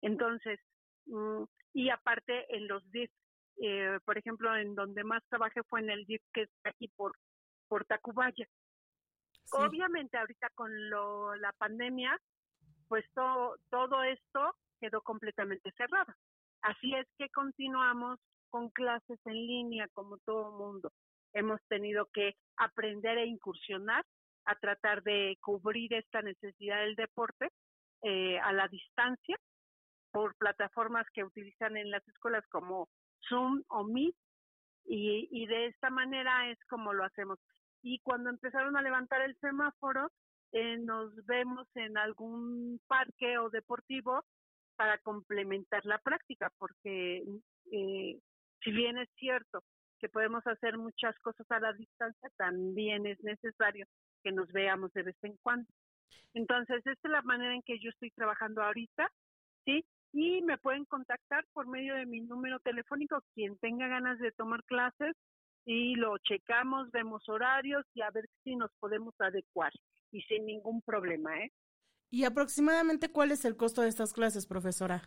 Entonces, 0.00 0.58
mm, 1.06 1.44
y 1.74 1.90
aparte 1.90 2.54
en 2.54 2.66
los 2.66 2.82
DIF, 2.90 3.10
eh, 3.60 3.98
por 4.04 4.18
ejemplo, 4.18 4.54
en 4.56 4.74
donde 4.74 5.04
más 5.04 5.22
trabajé 5.28 5.62
fue 5.64 5.80
en 5.80 5.90
el 5.90 6.04
DIF 6.06 6.22
que 6.32 6.42
está 6.42 6.70
aquí 6.70 6.88
por, 6.88 7.12
por 7.68 7.84
Tacubaya. 7.84 8.46
Sí. 9.44 9.50
Obviamente 9.52 10.16
ahorita 10.16 10.48
con 10.54 10.90
lo, 10.90 11.34
la 11.36 11.52
pandemia, 11.52 12.18
pues 12.88 13.04
to, 13.14 13.56
todo 13.70 14.02
esto 14.02 14.54
quedó 14.80 15.02
completamente 15.02 15.70
cerrado. 15.72 16.12
Así 16.62 16.94
es 16.94 17.06
que 17.18 17.28
continuamos 17.30 18.18
con 18.50 18.70
clases 18.70 19.18
en 19.26 19.34
línea 19.34 19.88
como 19.94 20.18
todo 20.18 20.52
mundo 20.52 20.92
hemos 21.34 21.60
tenido 21.68 22.06
que 22.12 22.34
aprender 22.56 23.18
e 23.18 23.26
incursionar 23.26 24.04
a 24.44 24.54
tratar 24.56 25.02
de 25.02 25.38
cubrir 25.40 25.94
esta 25.94 26.20
necesidad 26.22 26.80
del 26.80 26.96
deporte 26.96 27.48
eh, 28.02 28.38
a 28.40 28.52
la 28.52 28.68
distancia 28.68 29.36
por 30.10 30.36
plataformas 30.36 31.06
que 31.14 31.24
utilizan 31.24 31.76
en 31.76 31.90
las 31.90 32.06
escuelas 32.08 32.44
como 32.48 32.88
Zoom 33.28 33.62
o 33.68 33.84
Meet 33.84 34.14
y, 34.84 35.46
de 35.46 35.66
esta 35.66 35.90
manera 35.90 36.50
es 36.50 36.58
como 36.68 36.92
lo 36.92 37.04
hacemos. 37.04 37.38
Y 37.82 37.98
cuando 38.00 38.30
empezaron 38.30 38.76
a 38.76 38.82
levantar 38.82 39.22
el 39.22 39.36
semáforo, 39.38 40.10
eh, 40.52 40.78
nos 40.78 41.14
vemos 41.26 41.66
en 41.74 41.96
algún 41.96 42.80
parque 42.86 43.38
o 43.38 43.48
deportivo 43.50 44.24
para 44.76 44.98
complementar 44.98 45.84
la 45.86 45.98
práctica, 45.98 46.52
porque 46.58 47.24
eh, 47.70 48.20
si 48.62 48.70
bien 48.70 48.98
es 48.98 49.08
cierto 49.16 49.62
que 49.98 50.08
podemos 50.08 50.46
hacer 50.46 50.76
muchas 50.78 51.16
cosas 51.20 51.48
a 51.50 51.60
la 51.60 51.72
distancia, 51.72 52.28
también 52.36 53.06
es 53.06 53.22
necesario 53.22 53.86
que 54.22 54.32
nos 54.32 54.50
veamos 54.52 54.92
de 54.92 55.04
vez 55.04 55.16
en 55.22 55.36
cuando. 55.42 55.68
Entonces, 56.34 56.78
esta 56.78 57.08
es 57.08 57.12
la 57.12 57.22
manera 57.22 57.54
en 57.54 57.62
que 57.62 57.78
yo 57.78 57.90
estoy 57.90 58.10
trabajando 58.10 58.62
ahorita, 58.62 59.08
¿sí? 59.64 59.84
Y 60.12 60.42
me 60.42 60.58
pueden 60.58 60.84
contactar 60.84 61.44
por 61.52 61.66
medio 61.66 61.94
de 61.94 62.06
mi 62.06 62.20
número 62.20 62.60
telefónico, 62.60 63.22
quien 63.34 63.56
tenga 63.58 63.88
ganas 63.88 64.18
de 64.18 64.32
tomar 64.32 64.62
clases, 64.64 65.16
y 65.64 65.94
lo 65.94 66.18
checamos, 66.18 66.90
vemos 66.90 67.28
horarios 67.28 67.86
y 67.94 68.02
a 68.02 68.10
ver 68.10 68.28
si 68.42 68.56
nos 68.56 68.70
podemos 68.80 69.14
adecuar 69.20 69.72
y 70.10 70.20
sin 70.22 70.44
ningún 70.46 70.82
problema, 70.82 71.38
¿eh? 71.38 71.52
¿Y 72.10 72.24
aproximadamente 72.24 73.10
cuál 73.10 73.32
es 73.32 73.44
el 73.44 73.56
costo 73.56 73.80
de 73.80 73.88
estas 73.88 74.12
clases, 74.12 74.46
profesora? 74.46 75.02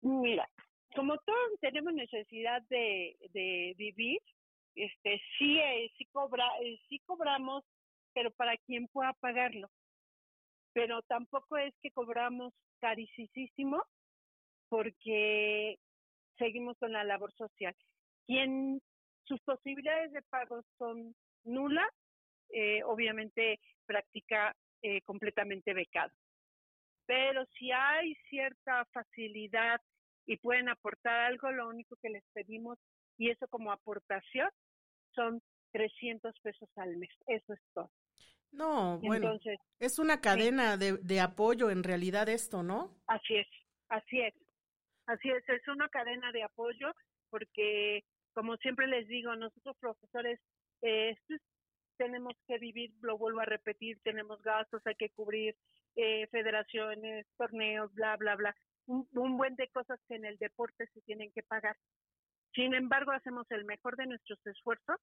Mira, 0.00 0.48
como 0.94 1.16
todos 1.18 1.60
tenemos 1.60 1.92
necesidad 1.92 2.62
de, 2.62 3.16
de 3.32 3.74
vivir, 3.76 4.18
este 4.74 5.20
sí 5.38 5.58
eh, 5.58 5.92
sí 5.98 6.06
cobra 6.06 6.46
eh, 6.62 6.80
sí 6.88 6.98
cobramos, 7.00 7.64
pero 8.14 8.30
para 8.30 8.56
quien 8.56 8.88
pueda 8.88 9.12
pagarlo. 9.14 9.68
Pero 10.72 11.02
tampoco 11.02 11.56
es 11.56 11.74
que 11.82 11.90
cobramos 11.90 12.52
carísimo 12.80 13.82
porque 14.68 15.78
seguimos 16.38 16.78
con 16.78 16.92
la 16.92 17.04
labor 17.04 17.32
social. 17.34 17.74
Quien 18.26 18.80
sus 19.24 19.40
posibilidades 19.42 20.12
de 20.12 20.22
pago 20.22 20.62
son 20.78 21.14
nulas, 21.44 21.90
eh, 22.50 22.82
obviamente 22.84 23.60
practica 23.86 24.54
eh, 24.82 25.02
completamente 25.02 25.74
becado. 25.74 26.12
Pero 27.06 27.44
si 27.58 27.70
hay 27.70 28.14
cierta 28.28 28.84
facilidad 28.86 29.80
y 30.26 30.36
pueden 30.38 30.68
aportar 30.68 31.26
algo, 31.26 31.50
lo 31.50 31.68
único 31.68 31.96
que 32.00 32.10
les 32.10 32.24
pedimos, 32.32 32.78
y 33.18 33.30
eso 33.30 33.46
como 33.48 33.72
aportación, 33.72 34.48
son 35.14 35.42
300 35.72 36.34
pesos 36.40 36.68
al 36.76 36.96
mes. 36.96 37.10
Eso 37.26 37.52
es 37.52 37.60
todo. 37.74 37.90
No, 38.52 38.98
bueno, 39.00 39.32
Entonces, 39.32 39.58
es 39.80 39.98
una 39.98 40.20
cadena 40.20 40.76
de, 40.76 40.98
de 40.98 41.20
apoyo 41.20 41.70
en 41.70 41.82
realidad 41.82 42.28
esto, 42.28 42.62
¿no? 42.62 42.94
Así 43.06 43.36
es, 43.36 43.46
así 43.88 44.20
es, 44.20 44.34
así 45.06 45.30
es, 45.30 45.48
es 45.48 45.66
una 45.68 45.88
cadena 45.88 46.30
de 46.32 46.42
apoyo 46.42 46.92
porque 47.30 48.04
como 48.34 48.56
siempre 48.58 48.86
les 48.86 49.06
digo, 49.08 49.34
nosotros 49.36 49.76
profesores 49.78 50.40
eh, 50.82 51.16
tenemos 51.96 52.34
que 52.46 52.58
vivir, 52.58 52.92
lo 53.00 53.18
vuelvo 53.18 53.40
a 53.40 53.46
repetir, 53.46 54.00
tenemos 54.02 54.42
gastos, 54.42 54.82
hay 54.86 54.94
que 54.94 55.10
cubrir 55.10 55.56
eh, 55.96 56.26
federaciones, 56.28 57.26
torneos, 57.36 57.92
bla, 57.94 58.16
bla, 58.16 58.36
bla, 58.36 58.56
un, 58.86 59.06
buen 59.36 59.54
de 59.56 59.68
cosas 59.68 60.00
que 60.08 60.16
en 60.16 60.24
el 60.24 60.38
deporte 60.38 60.86
se 60.92 61.00
tienen 61.02 61.30
que 61.32 61.42
pagar. 61.42 61.76
Sin 62.54 62.74
embargo, 62.74 63.12
hacemos 63.12 63.46
el 63.50 63.64
mejor 63.64 63.96
de 63.96 64.06
nuestros 64.06 64.38
esfuerzos 64.46 65.00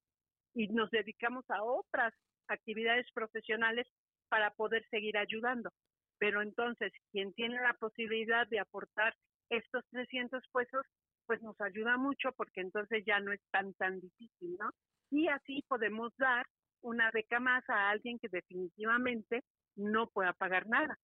y 0.54 0.68
nos 0.68 0.90
dedicamos 0.92 1.46
a 1.50 1.64
otras 1.64 2.14
actividades 2.50 3.08
profesionales 3.14 3.88
para 4.30 4.52
poder 4.52 4.86
seguir 4.90 5.18
ayudando. 5.18 5.70
Pero 6.18 6.42
entonces, 6.42 6.92
quien 7.12 7.34
tiene 7.34 7.56
la 7.62 7.74
posibilidad 7.74 8.48
de 8.48 8.60
aportar 8.60 9.16
estos 9.50 9.84
300 9.92 10.44
pesos, 10.54 10.86
pues 11.26 11.42
nos 11.42 11.60
ayuda 11.62 11.98
mucho 11.98 12.32
porque 12.34 12.62
entonces 12.62 13.04
ya 13.06 13.20
no 13.20 13.32
es 13.32 13.42
tan 13.52 13.74
tan 13.76 14.00
difícil, 14.00 14.58
¿no? 14.60 14.72
Y 15.12 15.28
así 15.28 15.64
podemos 15.68 16.12
dar 16.18 16.46
una 16.82 17.12
beca 17.12 17.40
más 17.40 17.64
a 17.70 17.90
alguien 17.90 18.20
que 18.20 18.30
definitivamente 18.30 19.44
no 19.76 20.08
pueda 20.08 20.34
pagar 20.34 20.68
nada. 20.68 20.98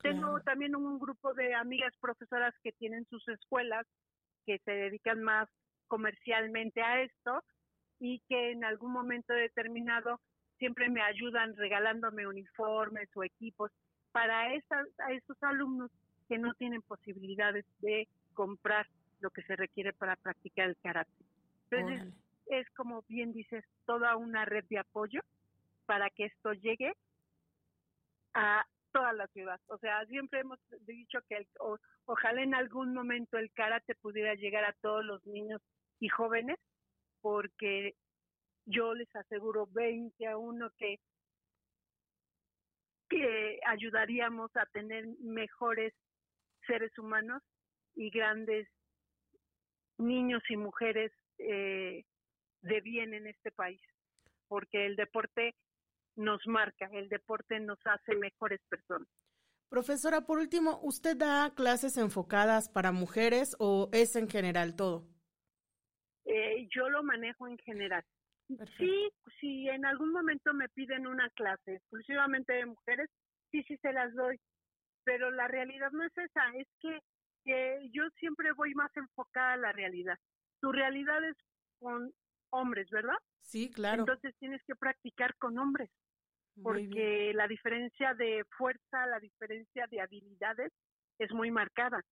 Tengo 0.00 0.40
también 0.42 0.76
un 0.76 0.98
grupo 0.98 1.34
de 1.34 1.54
amigas 1.54 1.92
profesoras 2.00 2.54
que 2.62 2.72
tienen 2.72 3.04
sus 3.06 3.26
escuelas 3.28 3.84
que 4.46 4.58
se 4.64 4.70
dedican 4.70 5.22
más 5.22 5.48
comercialmente 5.88 6.80
a 6.82 7.02
esto 7.02 7.42
y 7.98 8.20
que 8.28 8.52
en 8.52 8.64
algún 8.64 8.92
momento 8.92 9.32
determinado 9.32 10.20
siempre 10.58 10.88
me 10.88 11.02
ayudan 11.02 11.56
regalándome 11.56 12.26
uniformes 12.26 13.08
o 13.14 13.24
equipos 13.24 13.70
para 14.12 14.54
esas, 14.54 14.86
a 14.98 15.12
esos 15.12 15.36
alumnos 15.42 15.90
que 16.28 16.38
no 16.38 16.54
tienen 16.54 16.82
posibilidades 16.82 17.64
de 17.80 18.08
comprar 18.34 18.86
lo 19.20 19.30
que 19.30 19.42
se 19.42 19.56
requiere 19.56 19.92
para 19.92 20.16
practicar 20.16 20.68
el 20.68 20.76
karate. 20.76 21.10
Entonces, 21.70 22.14
es 22.46 22.68
como 22.70 23.02
bien 23.08 23.32
dices, 23.32 23.64
toda 23.84 24.16
una 24.16 24.44
red 24.44 24.64
de 24.70 24.78
apoyo 24.78 25.20
para 25.86 26.10
que 26.10 26.26
esto 26.26 26.52
llegue 26.52 26.92
a 28.34 28.64
toda 28.92 29.12
la 29.12 29.26
ciudad. 29.28 29.60
O 29.68 29.78
sea, 29.78 30.04
siempre 30.06 30.40
hemos 30.40 30.58
dicho 30.86 31.18
que 31.28 31.46
ojalá 32.06 32.42
en 32.42 32.54
algún 32.54 32.94
momento 32.94 33.38
el 33.38 33.50
karate 33.52 33.94
pudiera 33.96 34.34
llegar 34.34 34.64
a 34.64 34.74
todos 34.80 35.04
los 35.04 35.26
niños 35.26 35.60
y 36.00 36.08
jóvenes, 36.08 36.58
porque 37.20 37.94
yo 38.68 38.94
les 38.94 39.14
aseguro 39.16 39.66
20 39.72 40.26
a 40.26 40.36
uno 40.36 40.70
que 40.78 41.00
que 43.08 43.58
ayudaríamos 43.66 44.54
a 44.54 44.66
tener 44.66 45.06
mejores 45.20 45.94
seres 46.66 46.96
humanos 46.98 47.42
y 47.94 48.10
grandes 48.10 48.68
niños 49.96 50.42
y 50.50 50.58
mujeres 50.58 51.10
eh, 51.38 52.04
de 52.60 52.80
bien 52.82 53.14
en 53.14 53.26
este 53.26 53.50
país, 53.50 53.80
porque 54.46 54.84
el 54.84 54.96
deporte 54.96 55.54
nos 56.16 56.46
marca, 56.46 56.90
el 56.92 57.08
deporte 57.08 57.58
nos 57.60 57.78
hace 57.86 58.14
mejores 58.16 58.60
personas. 58.68 59.08
Profesora, 59.70 60.26
por 60.26 60.38
último, 60.38 60.78
¿usted 60.82 61.16
da 61.16 61.54
clases 61.54 61.96
enfocadas 61.96 62.68
para 62.68 62.92
mujeres 62.92 63.56
o 63.58 63.88
es 63.92 64.16
en 64.16 64.28
general 64.28 64.76
todo? 64.76 65.06
Eh, 66.26 66.68
yo 66.74 66.90
lo 66.90 67.02
manejo 67.02 67.48
en 67.48 67.56
general. 67.58 68.04
Sí, 68.78 69.10
si 69.40 69.68
en 69.68 69.84
algún 69.84 70.12
momento 70.12 70.54
me 70.54 70.68
piden 70.70 71.06
una 71.06 71.28
clase 71.30 71.74
exclusivamente 71.74 72.54
de 72.54 72.66
mujeres, 72.66 73.10
sí, 73.50 73.62
sí 73.64 73.76
se 73.78 73.92
las 73.92 74.14
doy. 74.14 74.40
Pero 75.04 75.30
la 75.30 75.48
realidad 75.48 75.90
no 75.92 76.04
es 76.04 76.16
esa, 76.16 76.50
es 76.54 76.66
que 76.80 76.98
que 77.44 77.88
yo 77.92 78.02
siempre 78.18 78.52
voy 78.52 78.74
más 78.74 78.94
enfocada 78.96 79.54
a 79.54 79.56
la 79.56 79.72
realidad. 79.72 80.18
Tu 80.60 80.70
realidad 80.70 81.24
es 81.24 81.36
con 81.78 82.12
hombres, 82.50 82.88
¿verdad? 82.90 83.16
Sí, 83.40 83.70
claro. 83.70 84.02
Entonces 84.02 84.34
tienes 84.38 84.62
que 84.66 84.76
practicar 84.76 85.34
con 85.36 85.58
hombres, 85.58 85.90
porque 86.62 87.32
la 87.34 87.46
diferencia 87.46 88.12
de 88.14 88.44
fuerza, 88.56 89.06
la 89.06 89.20
diferencia 89.20 89.86
de 89.90 90.00
habilidades 90.00 90.72
es 91.18 91.32
muy 91.32 91.50
marcada. 91.50 92.02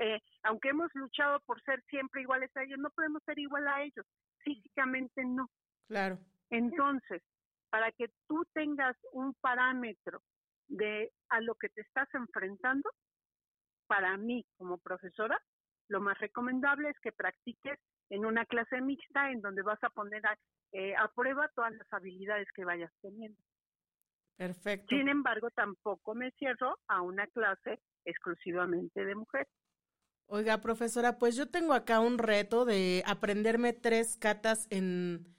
Eh, 0.00 0.20
aunque 0.42 0.70
hemos 0.70 0.90
luchado 0.94 1.40
por 1.40 1.60
ser 1.62 1.82
siempre 1.88 2.22
iguales 2.22 2.50
a 2.56 2.62
ellos, 2.62 2.78
no 2.78 2.90
podemos 2.90 3.22
ser 3.24 3.38
igual 3.38 3.66
a 3.66 3.82
ellos. 3.82 4.06
Físicamente 4.44 5.24
no. 5.24 5.50
Claro. 5.88 6.18
Entonces, 6.50 7.22
para 7.70 7.90
que 7.92 8.08
tú 8.26 8.44
tengas 8.54 8.96
un 9.12 9.34
parámetro 9.34 10.22
de 10.68 11.10
a 11.30 11.40
lo 11.40 11.54
que 11.54 11.68
te 11.70 11.80
estás 11.80 12.08
enfrentando, 12.14 12.90
para 13.86 14.16
mí 14.16 14.44
como 14.56 14.78
profesora, 14.78 15.40
lo 15.88 16.00
más 16.00 16.18
recomendable 16.18 16.90
es 16.90 17.00
que 17.00 17.12
practiques 17.12 17.78
en 18.10 18.24
una 18.24 18.44
clase 18.46 18.80
mixta 18.80 19.30
en 19.30 19.40
donde 19.40 19.62
vas 19.62 19.82
a 19.82 19.90
poner 19.90 20.24
a, 20.26 20.36
eh, 20.72 20.94
a 20.96 21.08
prueba 21.08 21.50
todas 21.54 21.72
las 21.72 21.92
habilidades 21.92 22.48
que 22.54 22.64
vayas 22.64 22.92
teniendo. 23.00 23.40
Perfecto. 24.36 24.94
Sin 24.94 25.08
embargo, 25.08 25.50
tampoco 25.50 26.14
me 26.14 26.30
cierro 26.32 26.78
a 26.86 27.02
una 27.02 27.26
clase 27.28 27.80
exclusivamente 28.04 29.04
de 29.04 29.14
mujeres. 29.14 29.48
Oiga, 30.26 30.60
profesora, 30.60 31.18
pues 31.18 31.36
yo 31.36 31.48
tengo 31.48 31.72
acá 31.72 32.00
un 32.00 32.18
reto 32.18 32.66
de 32.66 33.02
aprenderme 33.06 33.72
tres 33.72 34.18
catas 34.18 34.68
en, 34.70 35.37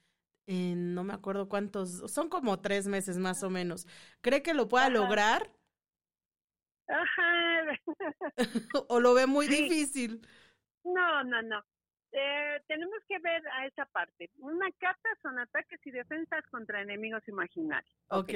en 0.49 0.95
no 0.95 1.03
me 1.03 1.13
acuerdo 1.13 1.47
cuántos, 1.47 2.11
son 2.11 2.27
como 2.27 2.59
tres 2.59 2.87
meses 2.87 3.19
más 3.19 3.43
o 3.43 3.51
menos. 3.51 3.85
¿Cree 4.21 4.41
que 4.41 4.55
lo 4.55 4.67
pueda 4.67 4.89
lograr? 4.89 5.51
Ajá. 6.87 7.79
¿O 8.89 8.99
lo 8.99 9.13
ve 9.13 9.27
muy 9.27 9.47
difícil? 9.47 10.27
No, 10.83 11.23
no, 11.23 11.43
no. 11.43 11.63
Eh, 12.11 12.63
tenemos 12.67 12.97
que 13.07 13.19
ver 13.19 13.47
a 13.49 13.67
esa 13.67 13.85
parte. 13.85 14.31
Una 14.39 14.71
kata 14.79 15.09
son 15.21 15.37
ataques 15.37 15.79
y 15.85 15.91
defensas 15.91 16.43
contra 16.49 16.81
enemigos 16.81 17.21
imaginarios. 17.27 17.95
Ok, 18.07 18.31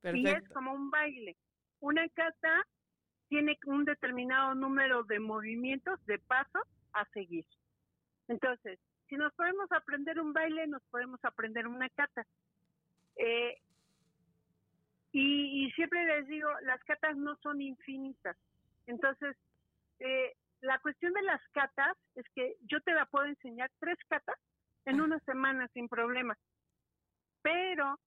perfecto. 0.00 0.16
Y 0.16 0.26
es 0.28 0.48
como 0.50 0.72
un 0.72 0.92
baile. 0.92 1.36
Una 1.80 2.08
kata 2.10 2.64
tiene 3.28 3.58
un 3.66 3.84
determinado 3.84 4.54
número 4.54 5.02
de 5.02 5.18
movimientos, 5.18 5.98
de 6.06 6.20
pasos 6.20 6.62
a 6.92 7.04
seguir. 7.12 7.44
Entonces, 8.28 8.78
si 9.08 9.16
nos 9.16 9.32
podemos 9.34 9.70
aprender 9.72 10.20
un 10.20 10.32
baile, 10.32 10.66
nos 10.66 10.82
podemos 10.90 11.18
aprender 11.24 11.66
una 11.66 11.88
kata. 11.90 12.26
Eh, 13.16 13.58
y, 15.12 15.70
siempre 15.72 16.04
les 16.04 16.28
digo, 16.28 16.48
las 16.62 16.82
catas 16.84 17.16
no 17.16 17.36
son 17.36 17.60
infinitas. 17.60 18.36
Entonces, 18.86 19.36
eh, 20.00 20.36
la 20.60 20.78
cuestión 20.80 21.12
de 21.14 21.22
las 21.22 21.40
catas 21.52 21.96
es 22.14 22.24
que 22.34 22.56
yo 22.62 22.80
te 22.82 22.92
la 22.92 23.06
puedo 23.06 23.24
enseñar 23.26 23.70
tres 23.80 23.96
catas 24.08 24.36
en 24.84 25.00
una 25.00 25.18
semana 25.20 25.68
sin 25.68 25.88
problema. 25.88 26.36
Pero 27.42 27.98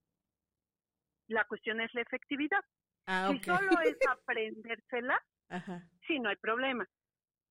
la 1.27 1.45
cuestión 1.45 1.81
es 1.81 1.93
la 1.93 2.01
efectividad. 2.01 2.63
Ah, 3.07 3.29
si 3.31 3.43
solo 3.43 3.71
es 3.83 3.97
aprendérsela, 4.07 5.19
sí, 6.07 6.19
no 6.19 6.29
hay 6.29 6.35
problema. 6.35 6.87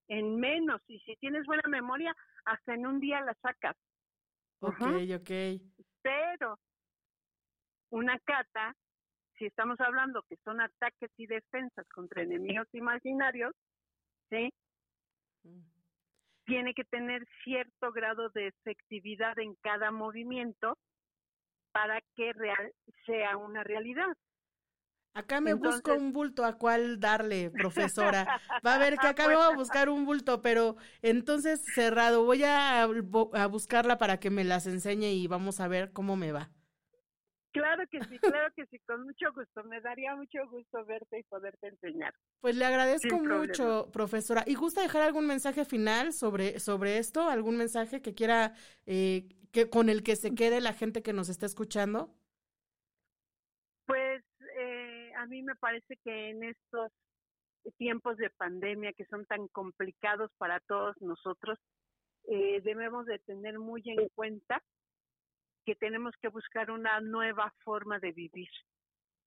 En 0.09 0.37
menos, 0.37 0.81
y 0.89 1.01
si 1.01 1.17
tienes 1.17 1.45
buena 1.47 1.69
memoria, 1.69 2.15
hasta 2.45 2.75
en 2.75 2.87
un 2.87 3.01
día 3.01 3.21
la 3.21 3.35
sacas. 3.43 3.77
Ok, 4.61 4.83
ok. 5.15 5.31
Pero 6.03 6.59
una 7.91 8.19
cata, 8.21 8.75
si 9.39 9.47
estamos 9.47 9.81
hablando 9.81 10.23
que 10.29 10.37
son 10.45 10.61
ataques 10.61 11.11
y 11.17 11.27
defensas 11.27 11.87
contra 11.89 12.23
enemigos 12.23 12.69
imaginarios, 12.73 13.55
¿sí? 14.29 14.53
Tiene 16.45 16.75
que 16.75 16.85
tener 16.85 17.27
cierto 17.45 17.93
grado 17.93 18.29
de 18.31 18.49
efectividad 18.49 19.39
en 19.39 19.55
cada 19.63 19.91
movimiento 19.91 20.77
para 21.73 22.01
que 22.17 22.33
real, 22.33 22.73
sea 23.07 23.37
una 23.37 23.63
realidad. 23.65 24.17
Acá 25.13 25.41
me 25.41 25.55
busco 25.55 25.95
un 25.95 26.13
bulto 26.13 26.45
a 26.45 26.57
cuál 26.57 27.01
darle, 27.01 27.51
profesora. 27.51 28.27
Va 28.67 28.75
a 28.75 28.79
ver 28.79 28.97
que 28.97 29.09
acá 29.09 29.29
me 29.29 29.35
voy 29.35 29.45
a 29.45 29.57
buscar 29.57 29.89
un 29.89 30.05
bulto, 30.05 30.41
pero 30.41 30.77
entonces 31.03 31.61
cerrado, 31.75 32.25
voy 32.25 32.45
a, 32.45 32.83
a 32.83 33.47
buscarla 33.47 33.99
para 33.99 34.21
que 34.21 34.31
me 34.31 34.45
las 34.45 34.67
enseñe 34.67 35.13
y 35.13 35.27
vamos 35.27 35.61
a 35.61 35.69
ver 35.69 35.93
cómo 35.93 36.17
me 36.17 36.33
va. 36.33 36.51
Claro 37.53 37.83
que 37.91 37.99
sí, 38.05 38.19
claro 38.21 38.53
que 38.55 38.67
sí, 38.67 38.79
con 38.87 39.03
mucho 39.03 39.33
gusto. 39.35 39.65
Me 39.65 39.81
daría 39.81 40.15
mucho 40.15 40.39
gusto 40.49 40.85
verte 40.85 41.19
y 41.19 41.23
poderte 41.25 41.69
enseñar. 41.69 42.15
Pues 42.41 42.57
le 42.57 42.65
agradezco 42.65 43.19
mucho, 43.19 43.91
profesora. 43.93 44.45
¿Y 44.47 44.55
gusta 44.55 44.83
dejar 44.83 45.03
algún 45.03 45.27
mensaje 45.27 45.65
final 45.65 46.13
sobre, 46.13 46.61
sobre 46.61 46.99
esto? 46.99 47.29
¿Algún 47.29 47.57
mensaje 47.57 48.01
que 48.03 48.15
quiera, 48.15 48.55
eh, 48.87 49.29
que 49.53 49.69
con 49.69 49.89
el 49.89 50.03
que 50.03 50.17
se 50.17 50.35
quede 50.35 50.61
la 50.61 50.73
gente 50.73 51.03
que 51.03 51.13
nos 51.13 51.29
está 51.29 51.47
escuchando? 51.47 52.15
Pues 53.87 54.23
eh, 54.59 55.10
a 55.21 55.27
mí 55.27 55.43
me 55.43 55.55
parece 55.55 55.99
que 55.99 56.31
en 56.31 56.45
estos 56.45 56.91
tiempos 57.77 58.17
de 58.17 58.31
pandemia 58.31 58.95
que 58.95 59.05
son 59.05 59.27
tan 59.27 59.49
complicados 59.49 60.31
para 60.39 60.61
todos 60.61 60.97
nosotros, 61.03 61.59
eh, 62.25 62.63
debemos 62.63 63.05
de 63.05 63.19
tener 63.19 63.59
muy 63.59 63.83
en 63.85 64.09
cuenta 64.15 64.63
que 65.67 65.75
tenemos 65.75 66.15
que 66.23 66.29
buscar 66.29 66.71
una 66.71 67.01
nueva 67.01 67.53
forma 67.63 67.99
de 67.99 68.13
vivir, 68.13 68.49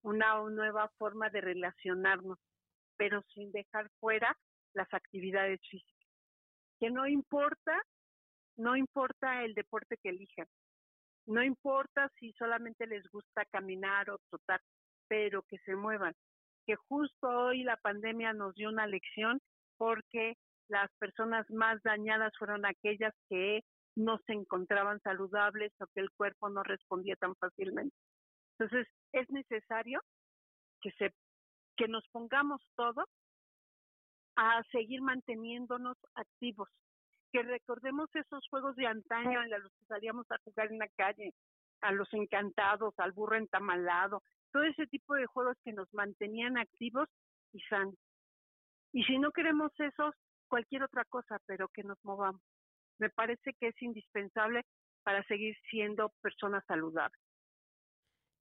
una 0.02 0.42
nueva 0.50 0.90
forma 0.98 1.30
de 1.30 1.42
relacionarnos, 1.42 2.40
pero 2.98 3.22
sin 3.34 3.52
dejar 3.52 3.88
fuera 4.00 4.36
las 4.74 4.92
actividades 4.94 5.62
físicas. 5.70 6.10
Que 6.80 6.90
no 6.90 7.08
importa, 7.08 7.80
no 8.58 8.76
importa 8.76 9.44
el 9.44 9.54
deporte 9.54 9.98
que 9.98 10.10
elijan, 10.10 10.48
no 11.28 11.44
importa 11.44 12.12
si 12.20 12.34
solamente 12.34 12.88
les 12.88 13.08
gusta 13.12 13.46
caminar 13.46 14.10
o 14.10 14.18
trotar, 14.30 14.60
pero 15.08 15.44
que 15.44 15.58
se 15.60 15.76
muevan. 15.76 16.14
Que 16.66 16.76
justo 16.76 17.28
hoy 17.28 17.64
la 17.64 17.78
pandemia 17.78 18.34
nos 18.34 18.56
dio 18.56 18.70
una 18.70 18.88
lección 18.88 19.40
porque 19.78 20.36
las 20.68 20.90
personas 20.98 21.50
más 21.50 21.82
dañadas 21.84 22.34
fueron 22.38 22.66
aquellas 22.66 23.14
que 23.30 23.64
no 23.96 24.18
se 24.26 24.34
encontraban 24.34 25.00
saludables 25.02 25.72
o 25.80 25.88
que 25.94 26.02
el 26.02 26.12
cuerpo 26.12 26.50
no 26.50 26.64
respondía 26.64 27.16
tan 27.16 27.36
fácilmente. 27.36 27.96
Entonces, 28.58 28.88
es 29.12 29.30
necesario 29.30 30.02
que 30.82 30.92
se 30.92 31.14
que 31.76 31.88
nos 31.88 32.08
pongamos 32.10 32.62
todos 32.76 33.06
a 34.36 34.62
seguir 34.72 35.02
manteniéndonos 35.02 35.98
activos, 36.16 36.70
que 37.32 37.42
recordemos 37.44 38.10
esos 38.14 38.48
juegos 38.50 38.76
de 38.76 38.88
antaño 38.88 39.42
en 39.42 39.50
los 39.50 39.72
que 39.74 39.86
salíamos 39.86 40.30
a 40.32 40.38
jugar 40.44 40.72
en 40.72 40.80
la 40.80 40.88
calle, 40.90 41.34
a 41.82 41.92
los 41.92 42.12
encantados, 42.14 42.94
al 42.98 43.12
burro 43.12 43.38
entamalado, 43.38 44.22
todo 44.54 44.64
ese 44.64 44.88
tipo 44.88 45.16
de 45.16 45.26
juegos 45.26 45.58
que 45.66 45.74
nos 45.74 45.94
mantenían 45.94 46.58
activos 46.58 47.10
y 47.52 47.60
sanos. 47.64 47.98
Y 48.94 49.04
si 49.04 49.18
no 49.18 49.32
queremos 49.32 49.72
esos, 49.80 50.16
cualquier 50.48 50.84
otra 50.84 51.04
cosa, 51.04 51.40
pero 51.46 51.68
que 51.68 51.84
nos 51.84 51.98
movamos 52.04 52.42
me 53.00 53.10
parece 53.10 53.54
que 53.60 53.68
es 53.68 53.82
indispensable 53.82 54.66
para 55.04 55.24
seguir 55.26 55.56
siendo 55.70 56.10
personas 56.22 56.64
saludables. 56.68 57.20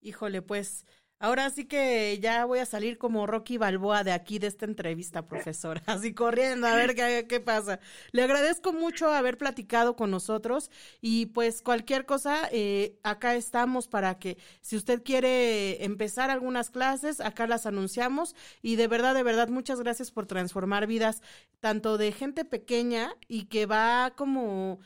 Híjole, 0.01 0.43
pues 0.43 0.85
ahora 1.23 1.49
sí 1.51 1.67
que 1.67 2.19
ya 2.21 2.45
voy 2.45 2.59
a 2.59 2.67
salir 2.67 2.99
como 2.99 3.29
Rocky 3.29 3.57
Balboa 3.57 4.03
de 4.03 4.11
aquí, 4.11 4.41
de 4.41 4.49
esta 4.49 4.65
entrevista, 4.65 5.25
profesora, 5.25 5.81
así 5.87 6.13
corriendo 6.13 6.67
a 6.67 6.75
ver 6.75 6.97
qué, 6.97 7.27
qué, 7.29 7.39
pasa. 7.39 7.79
Le 8.11 8.25
agradezco 8.25 8.73
mucho 8.73 9.09
haber 9.09 9.39
platicado 9.39 9.95
con 9.95 10.11
nosotros 10.11 10.71
y 11.01 11.27
pues 11.27 11.63
cualquier 11.63 12.07
cosa, 12.07 12.49
eh, 12.51 12.99
acá 13.05 13.37
estamos 13.37 13.87
para 13.87 14.19
que 14.19 14.37
si 14.63 14.77
usted 14.77 15.05
quiere 15.05 15.85
empezar 15.85 16.29
algunas 16.29 16.71
clases, 16.71 17.21
acá 17.21 17.47
las 17.47 17.67
anunciamos 17.67 18.35
y 18.61 18.75
de 18.75 18.89
verdad, 18.89 19.15
de 19.15 19.23
verdad, 19.23 19.49
muchas 19.49 19.79
gracias 19.79 20.11
por 20.11 20.27
transformar 20.27 20.89
vidas, 20.89 21.23
tanto 21.61 21.99
de 21.99 22.11
gente 22.11 22.45
pequeña 22.45 23.15
y 23.29 23.45
que 23.45 23.67
va 23.67 24.13
como 24.17 24.81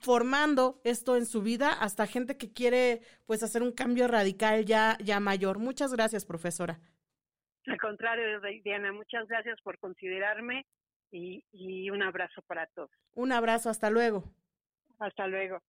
formando 0.00 0.80
esto 0.84 1.16
en 1.16 1.26
su 1.26 1.42
vida 1.42 1.72
hasta 1.72 2.06
gente 2.06 2.36
que 2.36 2.52
quiere 2.52 3.02
pues 3.26 3.42
hacer 3.42 3.62
un 3.62 3.72
cambio 3.72 4.08
radical 4.08 4.64
ya, 4.64 4.96
ya 5.02 5.20
mayor. 5.20 5.58
Muchas 5.58 5.92
gracias, 5.92 6.24
profesora. 6.24 6.80
Al 7.66 7.78
contrario, 7.78 8.40
Diana, 8.64 8.92
muchas 8.92 9.28
gracias 9.28 9.60
por 9.62 9.78
considerarme 9.78 10.66
y, 11.10 11.44
y 11.52 11.90
un 11.90 12.02
abrazo 12.02 12.42
para 12.42 12.66
todos. 12.68 12.90
Un 13.14 13.32
abrazo, 13.32 13.68
hasta 13.68 13.90
luego. 13.90 14.24
Hasta 14.98 15.26
luego. 15.26 15.60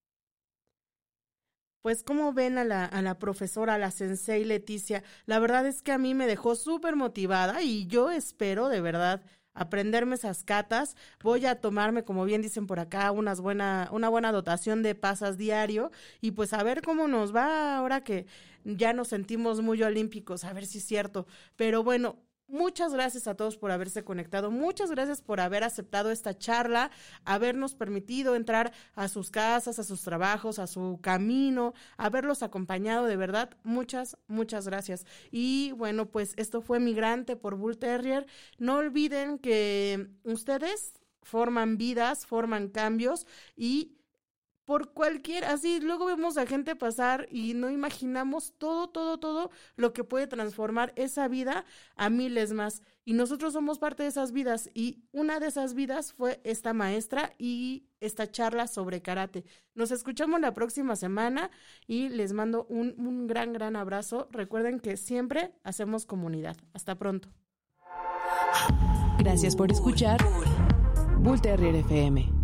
Pues 1.82 2.04
como 2.04 2.34
ven 2.34 2.58
a 2.58 2.66
la, 2.66 2.86
a 2.86 3.02
la 3.02 3.20
profesora, 3.20 3.76
a 3.76 3.78
la 3.78 3.92
sensei 3.92 4.44
Leticia, 4.44 5.02
la 5.26 5.40
verdad 5.40 5.66
es 5.66 5.82
que 5.82 5.94
a 5.94 5.98
mí 5.98 6.14
me 6.14 6.28
dejó 6.28 6.56
súper 6.56 6.96
motivada 6.98 7.62
y 7.62 7.88
yo 7.88 8.12
espero 8.12 8.68
de 8.68 8.82
verdad 8.82 9.24
aprenderme 9.54 10.16
esas 10.16 10.44
catas, 10.44 10.96
voy 11.22 11.46
a 11.46 11.60
tomarme, 11.60 12.04
como 12.04 12.26
bien 12.26 12.42
dicen 12.42 12.68
por 12.68 12.80
acá, 12.80 13.12
unas 13.12 13.42
buena, 13.42 13.90
una 13.92 14.10
buena 14.10 14.32
dotación 14.32 14.84
de 14.84 14.96
pasas 14.96 15.38
diario 15.38 15.92
y 16.22 16.32
pues 16.32 16.54
a 16.54 16.64
ver 16.64 16.82
cómo 16.82 17.08
nos 17.08 17.36
va 17.36 17.78
ahora 17.78 18.04
que 18.04 18.26
ya 18.64 18.94
nos 18.94 19.10
sentimos 19.10 19.62
muy 19.62 19.82
olímpicos, 19.84 20.44
a 20.44 20.54
ver 20.54 20.66
si 20.66 20.80
es 20.80 20.86
cierto. 20.86 21.28
Pero 21.56 21.84
bueno, 21.84 22.18
Muchas 22.50 22.94
gracias 22.94 23.28
a 23.28 23.36
todos 23.36 23.58
por 23.58 23.70
haberse 23.70 24.04
conectado. 24.04 24.50
Muchas 24.50 24.90
gracias 24.90 25.22
por 25.22 25.40
haber 25.40 25.64
aceptado 25.64 26.10
esta 26.10 26.36
charla, 26.36 26.90
habernos 27.24 27.76
permitido 27.76 28.36
entrar 28.36 28.74
a 28.96 29.08
sus 29.08 29.30
casas, 29.30 29.78
a 29.78 29.84
sus 29.84 30.02
trabajos, 30.02 30.58
a 30.58 30.66
su 30.66 31.00
camino, 31.00 31.76
haberlos 31.96 32.42
acompañado. 32.42 33.06
De 33.06 33.18
verdad, 33.18 33.52
muchas, 33.64 34.18
muchas 34.28 34.66
gracias. 34.68 35.06
Y 35.30 35.74
bueno, 35.74 36.08
pues 36.08 36.34
esto 36.38 36.62
fue 36.62 36.80
Migrante 36.80 37.36
por 37.36 37.56
Bull 37.56 37.78
Terrier. 37.78 38.26
No 38.58 38.78
olviden 38.78 39.38
que 39.38 40.10
ustedes 40.24 40.94
forman 41.22 41.78
vidas, 41.78 42.26
forman 42.26 42.70
cambios 42.70 43.28
y 43.56 43.99
por 44.70 44.92
cualquier, 44.94 45.46
así 45.46 45.80
luego 45.80 46.06
vemos 46.06 46.38
a 46.38 46.46
gente 46.46 46.76
pasar 46.76 47.28
y 47.32 47.56
no 47.56 47.72
imaginamos 47.72 48.54
todo, 48.60 48.88
todo, 48.88 49.18
todo 49.18 49.50
lo 49.78 49.94
que 49.94 50.04
puede 50.04 50.28
transformar 50.28 50.94
esa 50.96 51.28
vida 51.28 51.66
a 51.96 52.12
miles 52.12 52.54
más. 52.54 52.84
Y 53.04 53.14
nosotros 53.14 53.54
somos 53.54 53.80
parte 53.80 54.04
de 54.04 54.10
esas 54.10 54.32
vidas 54.32 54.70
y 54.76 55.02
una 55.12 55.40
de 55.40 55.48
esas 55.48 55.74
vidas 55.74 56.14
fue 56.14 56.40
esta 56.44 56.74
maestra 56.74 57.34
y 57.40 57.88
esta 58.00 58.30
charla 58.30 58.68
sobre 58.68 59.02
karate. 59.02 59.44
Nos 59.74 59.90
escuchamos 59.90 60.40
la 60.40 60.54
próxima 60.54 60.96
semana 60.96 61.50
y 61.88 62.10
les 62.10 62.34
mando 62.34 62.68
un, 62.70 62.94
un 63.00 63.26
gran, 63.26 63.54
gran 63.54 63.76
abrazo. 63.76 64.28
Recuerden 64.30 64.80
que 64.80 64.98
siempre 64.98 65.52
hacemos 65.64 66.06
comunidad. 66.06 66.58
Hasta 66.76 66.94
pronto. 66.94 67.30
Gracias 69.18 69.56
por 69.56 69.72
escuchar 69.72 70.20
Bull 71.18 71.42
Terrier 71.42 71.74
FM. 71.74 72.39